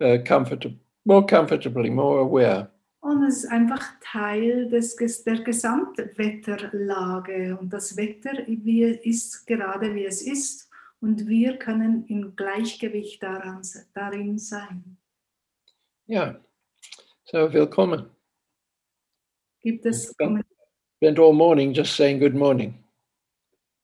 [0.00, 2.70] uh, comfortable, more comfortably, more aware.
[3.00, 4.94] und es ist einfach Teil des,
[5.24, 10.68] der Gesamtwetterlage und das Wetter ist gerade wie es ist
[11.00, 13.62] und wir können im Gleichgewicht daran,
[13.94, 14.98] darin sein.
[16.08, 16.40] Yeah.
[17.24, 18.06] So willkommen.
[19.62, 20.40] Gibt es Ja.
[20.96, 22.79] Spent all morning just saying good morning.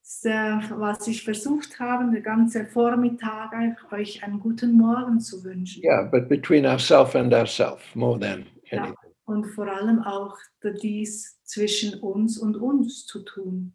[0.09, 3.53] Was ich versucht habe, den ganzen Vormittag
[3.93, 5.83] euch einen guten Morgen zu wünschen.
[5.83, 8.83] Yeah, but between ourself and ourself more than Ja.
[8.85, 8.97] anything.
[9.24, 10.39] Und vor allem auch
[10.81, 13.74] dies zwischen uns und uns zu tun.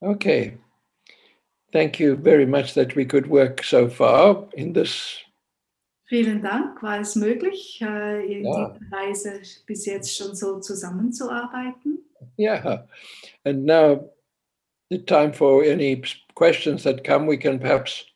[0.00, 0.58] Okay.
[1.72, 5.23] Thank you very much that we could work so far in this.
[6.06, 8.70] Vielen Dank, war es möglich, äh, in Ja.
[8.70, 12.04] dieser Weise bis jetzt schon so zusammenzuarbeiten.
[12.38, 12.86] Yeah.
[13.44, 14.12] And now
[14.90, 16.02] the time for any
[16.34, 18.06] questions that come, we can perhaps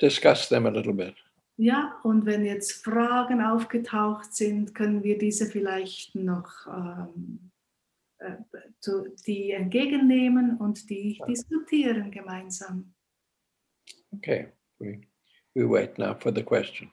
[0.00, 1.14] discuss them a little bit.
[1.58, 7.50] Ja, und wenn jetzt Fragen aufgetaucht sind, können wir diese vielleicht noch ähm,
[8.18, 8.36] äh,
[8.80, 12.94] zu, die entgegennehmen und die diskutieren gemeinsam.
[14.12, 14.48] Okay.
[14.78, 15.02] We,
[15.54, 16.92] we wait now for the questions.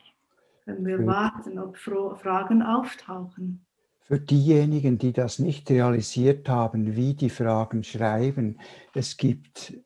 [0.66, 3.66] Wenn wir warten, ob Fro Fragen auftauchen.
[4.02, 8.60] Für diejenigen, die das nicht realisiert haben, wie die Fragen schreiben,
[8.94, 9.78] es gibt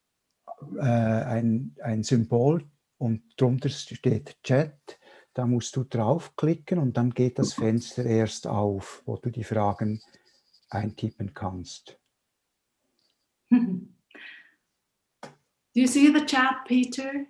[0.77, 2.63] äh, ein, ein Symbol
[2.97, 4.99] und drunter steht Chat.
[5.33, 10.01] Da musst du draufklicken und dann geht das Fenster erst auf, wo du die Fragen
[10.69, 11.97] eintippen kannst.
[15.73, 17.25] Do you see the chat, Peter?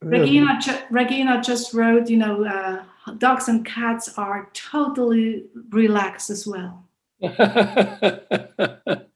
[0.00, 2.82] Regina, ju- Regina just wrote, you know, uh,
[3.18, 6.84] dogs and cats are totally relaxed as well.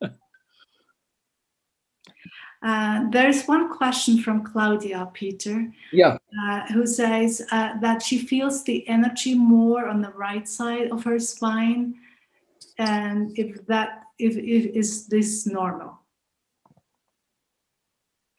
[2.64, 6.16] Uh, there's one question from Claudia, Peter, yeah.
[6.42, 11.04] uh, who says uh, that she feels the energy more on the right side of
[11.04, 11.94] her spine,
[12.78, 15.98] and if that if, if is this normal?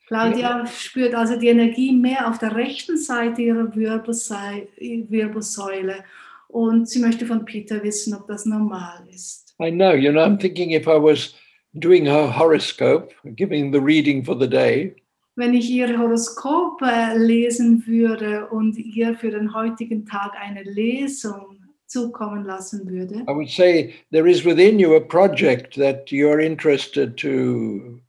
[0.07, 6.03] Claudia spürt also die Energie mehr auf der rechten Seite ihrer Wirbelsäule
[6.47, 9.55] und sie möchte von Peter wissen, ob das normal ist.
[9.59, 9.93] I know.
[9.93, 11.33] You know, I'm thinking if I was
[11.73, 14.95] doing her horoscope, giving the reading for the day,
[15.37, 21.57] Wenn ich ihr Horoskop äh, lesen würde und ihr für den heutigen Tag eine Lesung
[21.87, 27.17] zukommen lassen würde, I would say there is within you a project that you're interested
[27.17, 27.99] to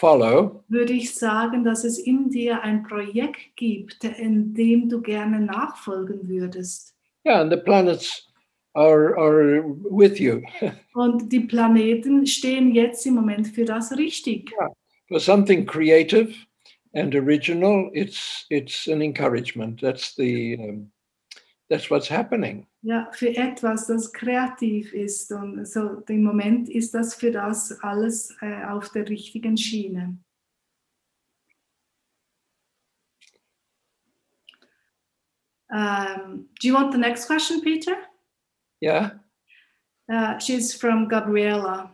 [0.00, 5.40] follow, würde ich sagen, dass es in dir ein Projekt gibt, in dem du gerne
[5.40, 6.94] nachfolgen würdest.
[7.26, 8.26] yeah, and the planets
[8.74, 10.40] are are with you
[10.94, 14.50] Und die Planeten stehen jetzt im Moment für das richtig.
[15.08, 16.32] for something creative
[16.94, 17.90] and original.
[17.92, 19.80] It's it's an encouragement.
[19.80, 20.90] That's the um,
[21.68, 22.66] that's what's happening.
[22.82, 25.30] Ja, für etwas, das kreativ ist.
[25.32, 30.18] Und so im Moment ist das für das alles äh, auf der richtigen Schiene.
[35.72, 37.96] Um, do you want the next question, Peter?
[38.80, 39.10] Yeah.
[40.10, 41.92] Uh, she's from Gabriela.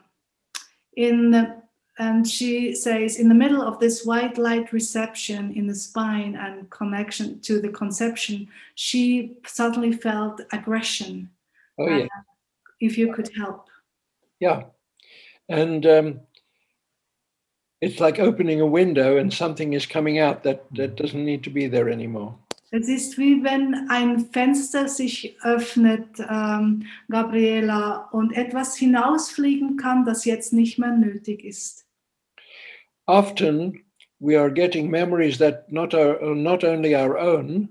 [0.92, 1.62] In
[1.98, 6.68] and she says, in the middle of this white light reception in the spine and
[6.68, 11.30] connection to the conception, she suddenly felt aggression.
[11.78, 12.06] Oh yeah.
[12.80, 13.68] If you could help.
[14.40, 14.64] Yeah.
[15.48, 16.20] And um,
[17.80, 21.50] it's like opening a window and something is coming out that, that doesn't need to
[21.50, 22.34] be there anymore.
[22.72, 30.24] Es ist wie wenn ein Fenster sich öffnet, ähm, Gabriela, und etwas hinausfliegen kann, das
[30.24, 31.85] jetzt nicht mehr nötig ist.
[33.08, 33.82] Often
[34.20, 37.68] we are getting memories that not are not only our own,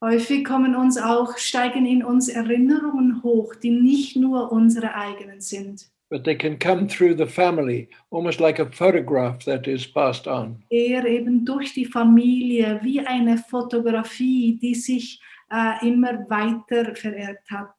[0.00, 5.90] Häufig kommen uns auch, steigen in uns Erinnerungen hoch, die nicht nur unsere eigenen sind.
[6.10, 10.62] but they can come through the family, almost like a photograph that is passed on.
[10.70, 15.20] eher eben durch die Familie, wie eine Fotografie, die sich
[15.50, 17.74] äh, immer weiter vererbt hat.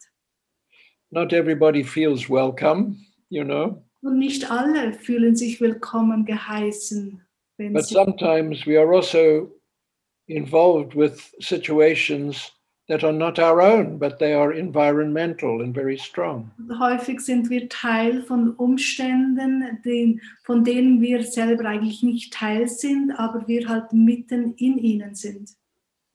[1.11, 2.97] Not everybody feels welcome,
[3.29, 7.21] you know, Und nicht alle fühlen sich willkommen geheißen,
[7.57, 9.51] but sometimes we are also
[10.27, 12.51] involved with situations
[12.87, 16.51] that are not our own, but they are environmental and very strong.
[16.79, 23.11] häufig sind wir Teil von Umständen, den, von denen wir selber eigentlich nicht Teil sind,
[23.11, 25.51] aber wir halt mitten in ihnen sind.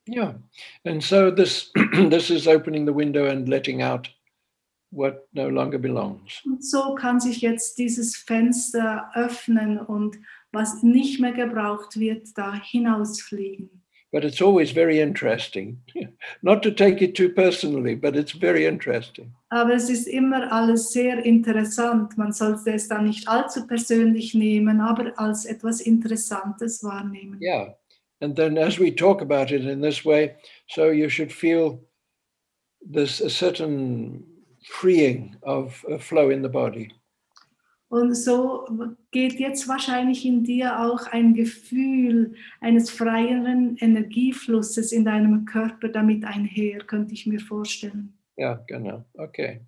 [0.06, 0.35] Yeah.
[0.85, 1.70] And so this
[2.11, 4.11] this is opening the window and letting out
[4.95, 6.43] what no longer belongs.
[6.45, 10.16] Und so kann sich jetzt dieses Fenster öffnen und
[10.53, 13.83] was nicht mehr gebraucht wird, da hinausfliegen.
[14.12, 15.83] But it's always very interesting.
[16.43, 19.35] Not to take it too personally, but it's very interesting.
[19.49, 22.16] Aber es ist immer alles sehr interessant.
[22.16, 27.41] Man sollte es dann nicht allzu persönlich nehmen, aber als etwas Interessantes wahrnehmen.
[27.43, 27.75] Yeah.
[28.21, 30.37] And then as we talk about it in this way,
[30.69, 31.81] so you should feel
[32.81, 34.34] this a certain
[34.65, 36.93] freeing of a flow in the body.
[37.89, 38.66] Und so
[39.12, 46.24] geht jetzt wahrscheinlich in dir auch ein Gefühl eines freieren Energieflusses in deinem Körper damit
[46.24, 48.12] einher, könnte ich mir vorstellen.
[48.36, 49.05] Yeah, genau.
[49.16, 49.61] Okay.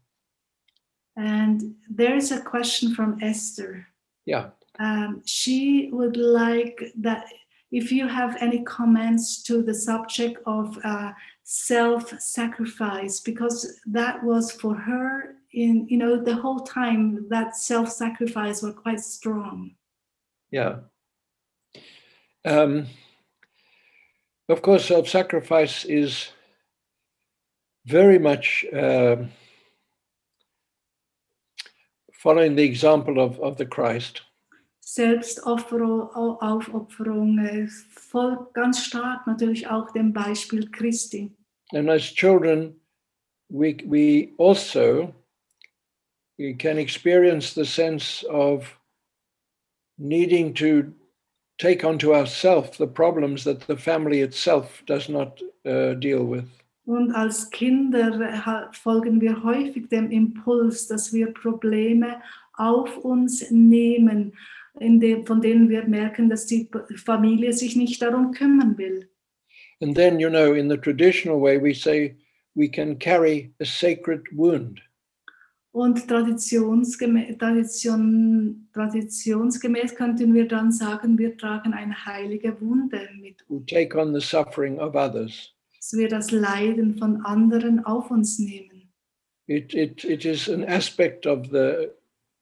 [1.14, 3.86] And there is a question from Esther.
[4.27, 4.51] Yeah.
[4.78, 7.24] Um, she would like that
[7.70, 11.12] if you have any comments to the subject of uh,
[11.48, 18.73] self-sacrifice, because that was for her in you know the whole time that self-sacrifice were
[18.73, 19.70] quite strong.
[20.51, 20.78] Yeah.
[22.44, 22.86] Um,
[24.48, 26.31] of course, self sacrifice is
[27.86, 29.31] very much um
[32.12, 34.23] following the example of, of the Christ.
[34.86, 41.32] Selbstopferung, Au- Aufopferung äh, folgt ganz stark natürlich auch dem Beispiel Christi.
[41.72, 42.76] And as children,
[43.48, 45.12] we, we also
[46.38, 48.78] we can experience the sense of
[49.98, 50.92] needing to
[51.58, 56.44] take onto ourselves the problems that the family itself does not uh, deal with.
[56.84, 62.22] Und als Kinder äh, folgen wir häufig dem Impuls, dass wir Probleme
[62.54, 64.32] auf uns nehmen,
[64.81, 69.09] dem, von denen wir merken, dass die Familie sich nicht darum kümmern will.
[69.81, 72.16] And then, you know, in the traditional way, we say
[72.55, 74.81] we can carry a sacred wound.
[75.73, 83.62] Und traditionsgemä Tradition, traditionsgemäß könnten wir dann sagen, wir tragen eine heilige Wunde mit We
[83.66, 85.55] take on the suffering of others.
[85.77, 88.90] dass wir das Leiden von anderen auf uns nehmen.
[89.47, 91.90] It, it, it is an aspect of the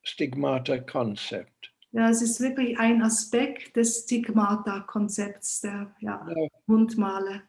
[0.03, 1.69] stigmata concept.
[1.95, 7.43] Ja, es ist wirklich ein Aspekt des Stigmata-Konzepts der ja, No, Wundmale.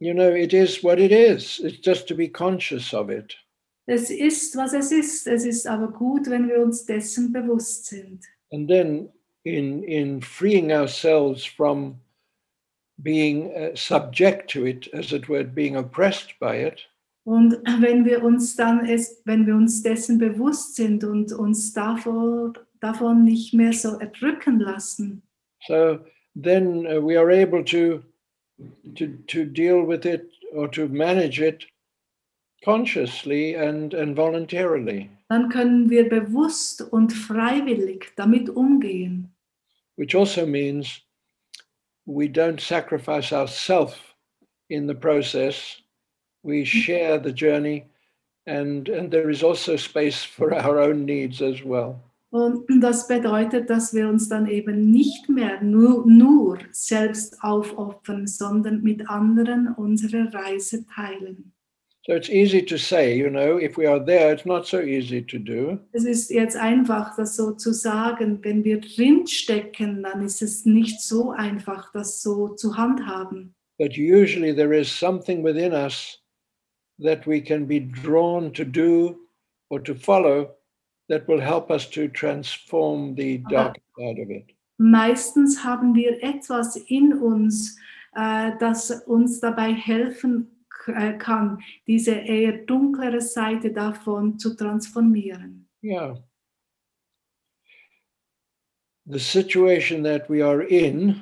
[0.00, 1.60] you know, it is what it is.
[1.60, 3.36] It's just to be conscious of it.
[3.86, 5.26] Es ist, was es ist.
[5.28, 8.24] Es ist aber gut, wenn wir uns dessen bewusst sind.
[8.50, 9.10] And then,
[9.44, 12.00] in, in freeing ourselves from
[12.96, 16.88] being uh, subject to it, as it were, being oppressed by it,
[17.26, 22.52] Und wenn wir uns dann es, wenn wir uns dessen bewusst sind und uns davor,
[22.84, 25.22] davon nicht mehr so erdrücken lassen,
[25.66, 25.98] so
[26.34, 28.02] then uh, we are able to,
[28.94, 31.64] to, to deal with it or to manage it
[32.64, 39.30] consciously and, and voluntarily, dann können wir bewusst und freiwillig damit umgehen.
[39.96, 41.00] which also means
[42.06, 43.96] we don't sacrifice ourselves
[44.70, 45.80] in the process.
[46.42, 47.86] We share the journey,
[48.46, 52.02] and, and there is also space for our own needs as well.
[52.34, 58.82] Und das bedeutet, dass wir uns dann eben nicht mehr nur, nur selbst aufopfern, sondern
[58.82, 61.52] mit anderen unsere Reise teilen.
[62.04, 65.22] So it's easy to say, you know, if we are there, it's not so easy
[65.22, 65.78] to do.
[65.92, 68.40] Es ist jetzt einfach, das so zu sagen.
[68.42, 73.54] Wenn wir drinstecken, dann ist es nicht so einfach, das so zu handhaben.
[73.78, 76.20] But usually there is something within us
[77.00, 79.20] that we can be drawn to do
[79.70, 80.48] or to follow
[81.08, 83.50] that will help us to transform the ah.
[83.50, 84.46] dark side of it.
[84.78, 87.78] Meistens haben wir etwas in uns,
[88.14, 90.50] äh, das uns dabei helfen
[90.86, 95.68] äh, kann, diese eher dunklere Seite davon zu transformieren.
[95.82, 96.16] Yeah.
[99.06, 101.20] The situation that we are in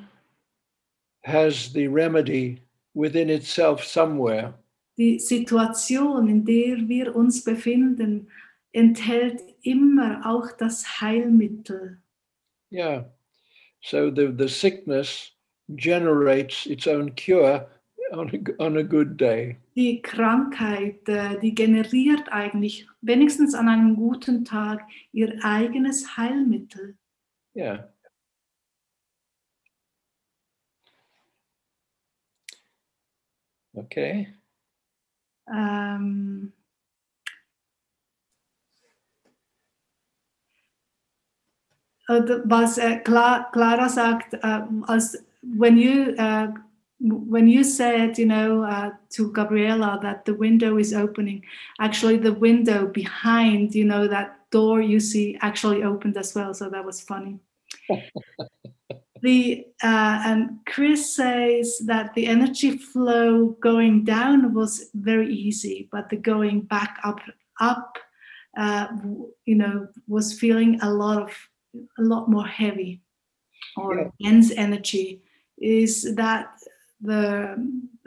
[1.24, 2.62] has the remedy
[2.94, 4.54] within itself somewhere.
[4.96, 8.28] Die Situation, in der wir uns befinden,
[8.72, 11.98] enthält immer auch das Heilmittel.
[12.70, 13.04] Yeah.
[13.82, 15.32] So the, the sickness
[15.74, 17.68] generates its own cure
[18.12, 19.56] on a, on a good day.
[19.74, 26.96] Die Krankheit, äh, die generiert eigentlich wenigstens an einem guten Tag ihr eigenes Heilmittel.
[27.54, 27.88] Yeah.
[33.74, 34.34] Okay.
[35.48, 36.52] Ähm,
[42.46, 46.48] was äh, Cla- Clara sagt, als when you uh,
[47.02, 51.44] when you said, you know, uh, to Gabriela that the window is opening,
[51.80, 56.54] actually the window behind, you know, that door you see actually opened as well.
[56.54, 57.40] So that was funny.
[59.22, 66.08] the uh, and Chris says that the energy flow going down was very easy, but
[66.08, 67.20] the going back up
[67.60, 67.98] up,
[68.56, 68.88] uh,
[69.44, 71.36] you know, was feeling a lot of
[71.98, 73.02] a lot more heavy
[73.76, 74.10] or Yeah.
[74.20, 75.22] dense energy.
[75.58, 76.48] Is that
[77.00, 77.56] the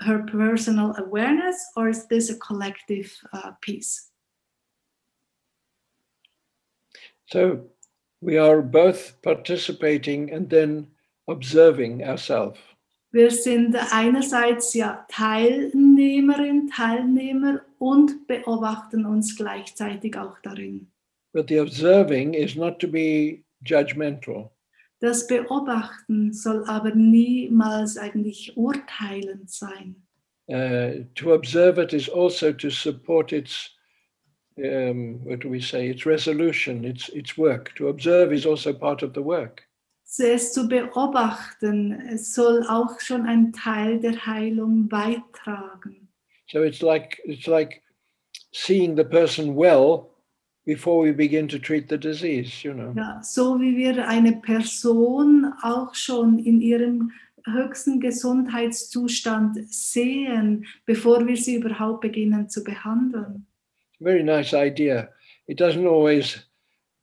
[0.02, 4.12] her personal awareness, or is this a collective uh, piece?
[7.28, 7.70] So
[8.22, 10.88] we are both participating and then
[11.28, 12.60] observing ourselves.
[13.12, 20.92] Wir sind einerseits ja Teilnehmerin, Teilnehmer und beobachten uns gleichzeitig auch darin.
[21.34, 24.52] But the observing is not to be judgmental.
[25.00, 29.96] Das Beobachten soll aber niemals eigentlich urteilend sein.
[30.48, 33.72] Uh, to observe it is also to support its,
[34.58, 37.74] um, what do we say, its resolution, its, its work.
[37.76, 39.64] To observe is also part of the work.
[40.18, 46.08] Es zu beobachten es soll auch schon ein Teil der Heilung beitragen.
[46.48, 47.82] So it's like, it's like
[48.54, 50.15] seeing the person well
[50.66, 52.94] before we begin to treat the disease, you know.
[52.96, 57.12] Ja, so wie wir eine Person auch schon in ihrem
[57.46, 63.46] höchsten Gesundheitszustand sehen, bevor wir sie überhaupt beginnen zu behandeln.
[64.00, 65.10] Very nice idea.
[65.48, 66.48] It doesn't always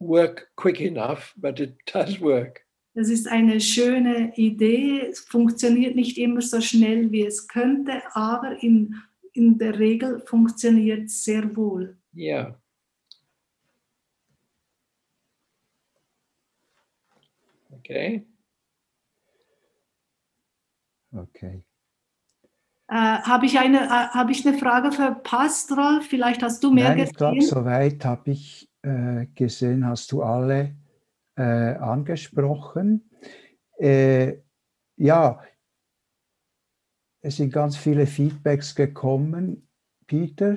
[0.01, 2.60] work quick enough, but it does work.
[2.94, 5.01] Das ist eine schöne Idee.
[5.09, 8.97] Es funktioniert nicht immer so schnell, wie es könnte, aber in,
[9.32, 11.97] in der Regel funktioniert es sehr wohl.
[12.14, 12.61] Yeah.
[17.93, 18.27] Okay.
[21.14, 21.62] Okay.
[22.89, 26.06] Äh, Habe ich, eine, äh, hab ich eine Frage verpasst, Rolf?
[26.06, 27.55] Vielleicht hast du mehr Nein, ich glaube, gesehen.
[27.55, 30.74] soweit habe ich äh, gesehen, hast du alle
[31.36, 33.10] äh, angesprochen.
[33.78, 34.39] Äh,
[34.97, 35.43] ja,
[37.20, 39.69] es sind ganz viele Feedbacks gekommen,
[40.06, 40.56] Peter.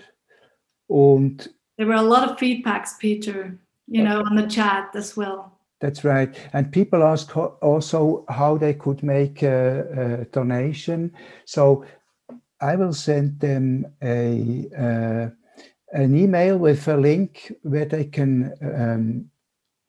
[0.88, 3.58] Und There were a lot of feedbacks, Peter,
[3.88, 5.55] you know, on the chat as well.
[5.82, 6.36] That's right.
[6.54, 11.12] And people ask ho- also how they could make a, a donation.
[11.46, 11.86] So
[12.62, 15.30] I will send them a uh,
[15.92, 19.30] an email with a link where they can um,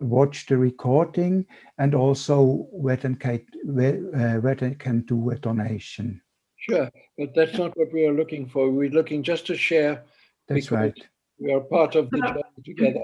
[0.00, 1.46] watch the recording
[1.78, 6.20] and also where they can, where, uh, where they can do a donation.
[6.56, 6.90] Sure.
[7.18, 8.70] But that's not what we are looking for.
[8.70, 10.04] We're looking just to share.
[10.48, 10.94] That's right.
[11.38, 13.00] We are part of the journey together.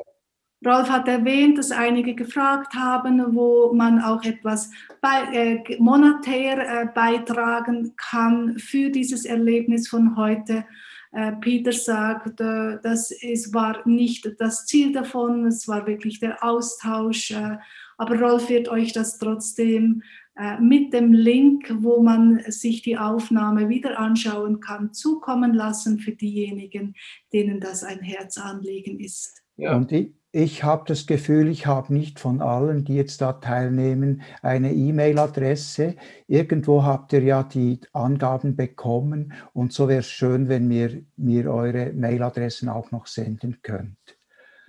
[0.65, 4.71] Rolf hat erwähnt, dass einige gefragt haben, wo man auch etwas
[5.01, 10.65] bei, äh, monetär äh, beitragen kann für dieses Erlebnis von heute.
[11.13, 17.33] Äh, Peter sagt, das ist, war nicht das Ziel davon, es war wirklich der Austausch.
[17.33, 17.59] Äh,
[17.99, 20.03] aber Rolf wird euch das trotzdem
[20.37, 26.13] äh, mit dem Link, wo man sich die Aufnahme wieder anschauen kann, zukommen lassen für
[26.13, 26.95] diejenigen,
[27.33, 29.43] denen das ein Herzanliegen ist.
[29.59, 29.77] Yeah.
[29.77, 34.23] Und ich, ich habe das Gefühl, ich habe nicht von allen, die jetzt da teilnehmen,
[34.41, 35.95] eine E-Mail-Adresse.
[36.27, 41.53] Irgendwo habt ihr ja die Angaben bekommen und so wäre es schön, wenn ihr mir
[41.53, 43.99] eure Mailadressen auch noch senden könnt.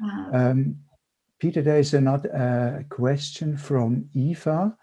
[0.02, 0.52] Ah.
[0.52, 0.84] Um,
[1.40, 4.78] Peter, there is another uh, question from Eva.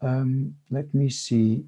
[0.00, 1.66] Um, let me see.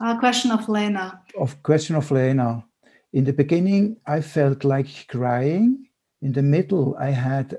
[0.00, 1.24] A question of Lena.
[1.34, 2.66] Of question of Lena.
[3.12, 5.87] In the beginning, I felt like crying.
[6.20, 7.58] In the middle, I had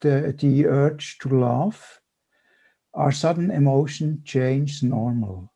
[0.00, 2.00] the, the urge to laugh.
[2.92, 5.50] Are sudden emotion change normal?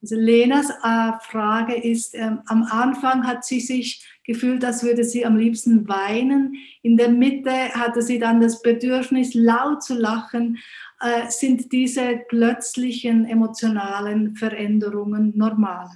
[0.00, 5.26] Also Lenas äh, Frage ist, ähm, am Anfang hat sie sich gefühlt, als würde sie
[5.26, 6.54] am liebsten weinen.
[6.82, 10.58] In der Mitte hatte sie dann das Bedürfnis, laut zu lachen.
[11.00, 15.88] Äh, sind diese plötzlichen emotionalen Veränderungen normal?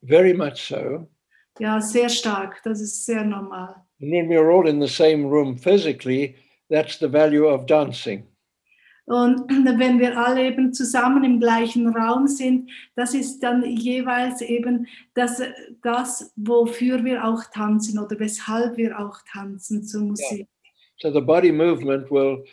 [0.00, 1.06] Very much so.
[1.58, 2.62] Ja, sehr stark.
[2.64, 3.81] Das ist sehr normal.
[4.02, 6.34] When we are all in the same room physically,
[6.68, 8.26] that's the value of dancing.
[9.04, 9.48] Und
[9.78, 15.42] wenn wir alle eben zusammen im gleichen Raum sind, das ist dann jeweils eben das,
[15.82, 20.48] das wofür wir auch tanzen oder weshalb wir auch tanzen zur Musik.
[20.98, 22.44] So the body movement will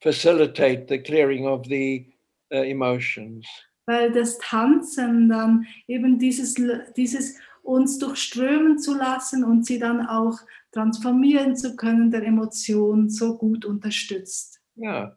[0.00, 2.06] facilitate the clearing of the
[2.52, 3.46] uh, emotions.
[3.86, 6.54] Weil das Tanzen dann eben dieses,
[6.96, 10.38] dieses uns durchströmen zu lassen und sie dann auch
[10.72, 14.60] transformieren zu können, der Emotion so gut unterstützt.
[14.76, 15.16] Yeah.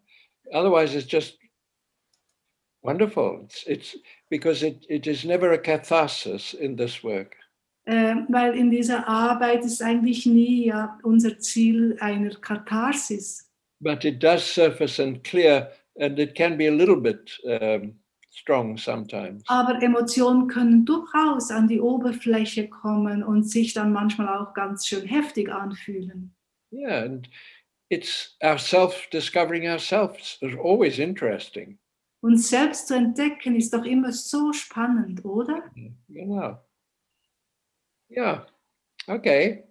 [0.52, 1.38] Otherwise, it's just
[2.82, 3.42] wonderful.
[3.44, 3.98] It's, it's
[4.30, 7.36] because it, it is never a catharsis in this work.
[7.86, 13.50] Äh, weil in dieser Arbeit ist eigentlich nie ja, unser Ziel einer Katharsis.
[13.80, 17.96] But it does surface and clear, and it can be a little bit um,
[18.32, 19.44] strong sometimes.
[19.48, 25.06] Aber Emotionen können durchaus an die Oberfläche kommen und sich dann manchmal auch ganz schön
[25.06, 26.34] heftig anfühlen.
[26.72, 27.30] Yeah, and
[27.90, 31.78] it's ourself discovering ourselves is always interesting.
[32.22, 35.64] Uns selbst zu entdecken ist doch immer so spannend, oder?
[36.08, 36.58] Know.
[38.10, 38.46] Yeah.
[39.08, 39.64] Okay.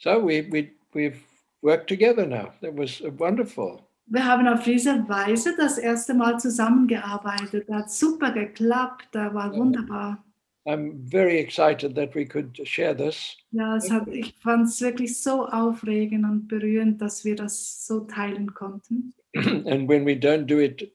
[0.00, 1.22] So we we we've
[1.62, 2.52] worked together now.
[2.62, 3.89] That was wonderful.
[4.12, 7.68] Wir haben auf diese Weise das erste Mal zusammengearbeitet.
[7.68, 10.24] Das hat super geklappt, da war wunderbar.
[10.66, 13.36] I'm very excited that we could share this.
[13.52, 18.00] Ja, es hat, ich fand es wirklich so aufregend und berührend, dass wir das so
[18.00, 19.14] teilen konnten.
[19.34, 20.92] and when we don't do it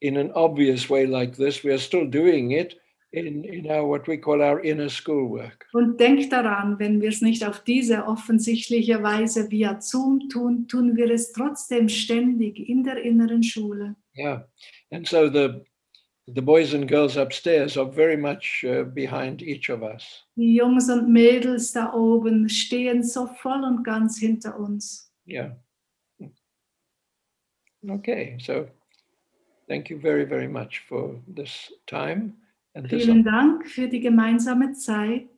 [0.00, 2.76] in an obvious way like this, we are still doing it
[3.12, 5.66] in, in our what we call our inner schoolwork.
[5.72, 10.96] Und denkt daran, wenn wir es nicht auf diese offensichtliche Weise via Zoom tun, tun
[10.96, 13.96] wir es trotzdem ständig in der inneren Schule.
[14.16, 14.46] Yeah.
[14.90, 15.64] And so the
[16.26, 20.26] the boys and girls upstairs are very much uh, behind each of us.
[20.36, 25.10] Die Jungs und Mädels da oben stehen so voll und ganz hinter uns.
[25.26, 25.56] Yeah.
[27.88, 28.66] Okay, so
[29.68, 32.34] thank you very, very much for this time
[32.86, 35.28] Vielen Dank für die gemeinsame Zeit.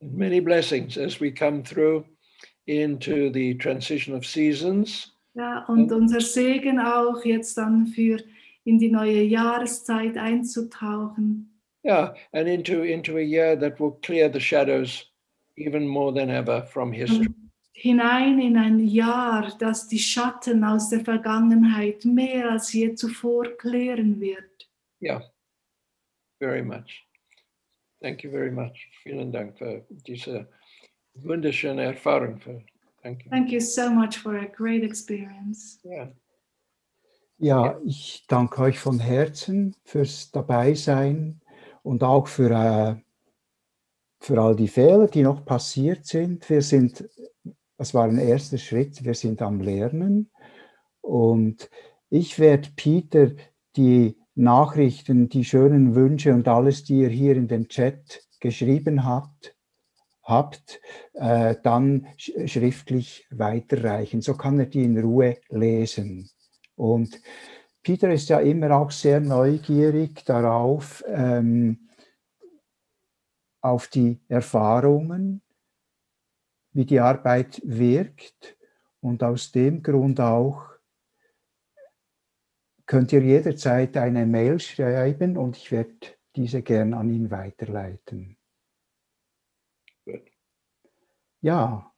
[0.00, 2.04] and many blessings as we come through
[2.66, 5.12] into the transition of seasons.
[5.34, 8.18] Ja, und unser Segen auch jetzt dann für
[8.64, 11.50] in die neue Jahreszeit einzutauchen.
[11.84, 15.04] Yeah, and into into a year that will clear the shadows
[15.56, 17.26] even more than ever from history.
[17.26, 17.36] Und
[17.74, 24.18] hinein in ein Jahr, das die Schatten aus der Vergangenheit mehr als je zuvor klären
[24.18, 24.68] wird.
[25.00, 25.22] Yeah,
[26.38, 27.06] very much.
[28.00, 28.88] Thank you very much.
[29.02, 30.48] Vielen Dank für diese
[31.14, 32.40] wunderschöne Erfahrung.
[33.02, 33.30] Thank you.
[33.30, 35.78] Thank you so much for a great experience.
[35.84, 36.12] Yeah.
[37.38, 41.40] Ja, ich danke euch von Herzen fürs Dabeisein
[41.82, 42.96] und auch für, äh,
[44.20, 46.48] für all die Fehler, die noch passiert sind.
[46.48, 47.08] Wir sind,
[47.76, 50.30] das war ein erster Schritt, wir sind am Lernen
[51.02, 51.68] und
[52.08, 53.32] ich werde Peter
[53.76, 59.56] die Nachrichten, die schönen Wünsche und alles, die ihr hier in den Chat geschrieben habt,
[60.22, 60.80] habt,
[61.14, 64.20] äh, dann sch schriftlich weiterreichen.
[64.20, 66.28] So kann er die in Ruhe lesen.
[66.74, 67.20] Und
[67.82, 71.88] Peter ist ja immer auch sehr neugierig darauf, ähm,
[73.62, 75.40] auf die Erfahrungen,
[76.72, 78.56] wie die Arbeit wirkt.
[79.00, 80.75] Und aus dem Grund auch
[82.86, 85.94] könnt ihr jederzeit eine Mail schreiben und ich werde
[86.34, 88.38] diese gern an ihn weiterleiten.
[91.40, 91.92] Ja,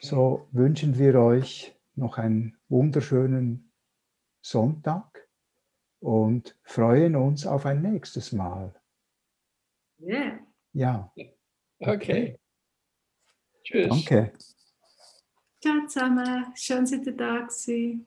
[0.00, 3.72] so wünschen wir euch noch einen wunderschönen
[4.40, 5.28] Sonntag
[6.00, 8.74] und freuen uns auf ein nächstes Mal.
[10.00, 10.38] Yeah.
[10.72, 11.12] Ja,
[11.78, 12.38] Okay.
[13.64, 13.88] Tschüss.
[13.88, 14.32] danke.
[15.60, 18.06] Ciao zusammen, schön seid ihr da gewesen.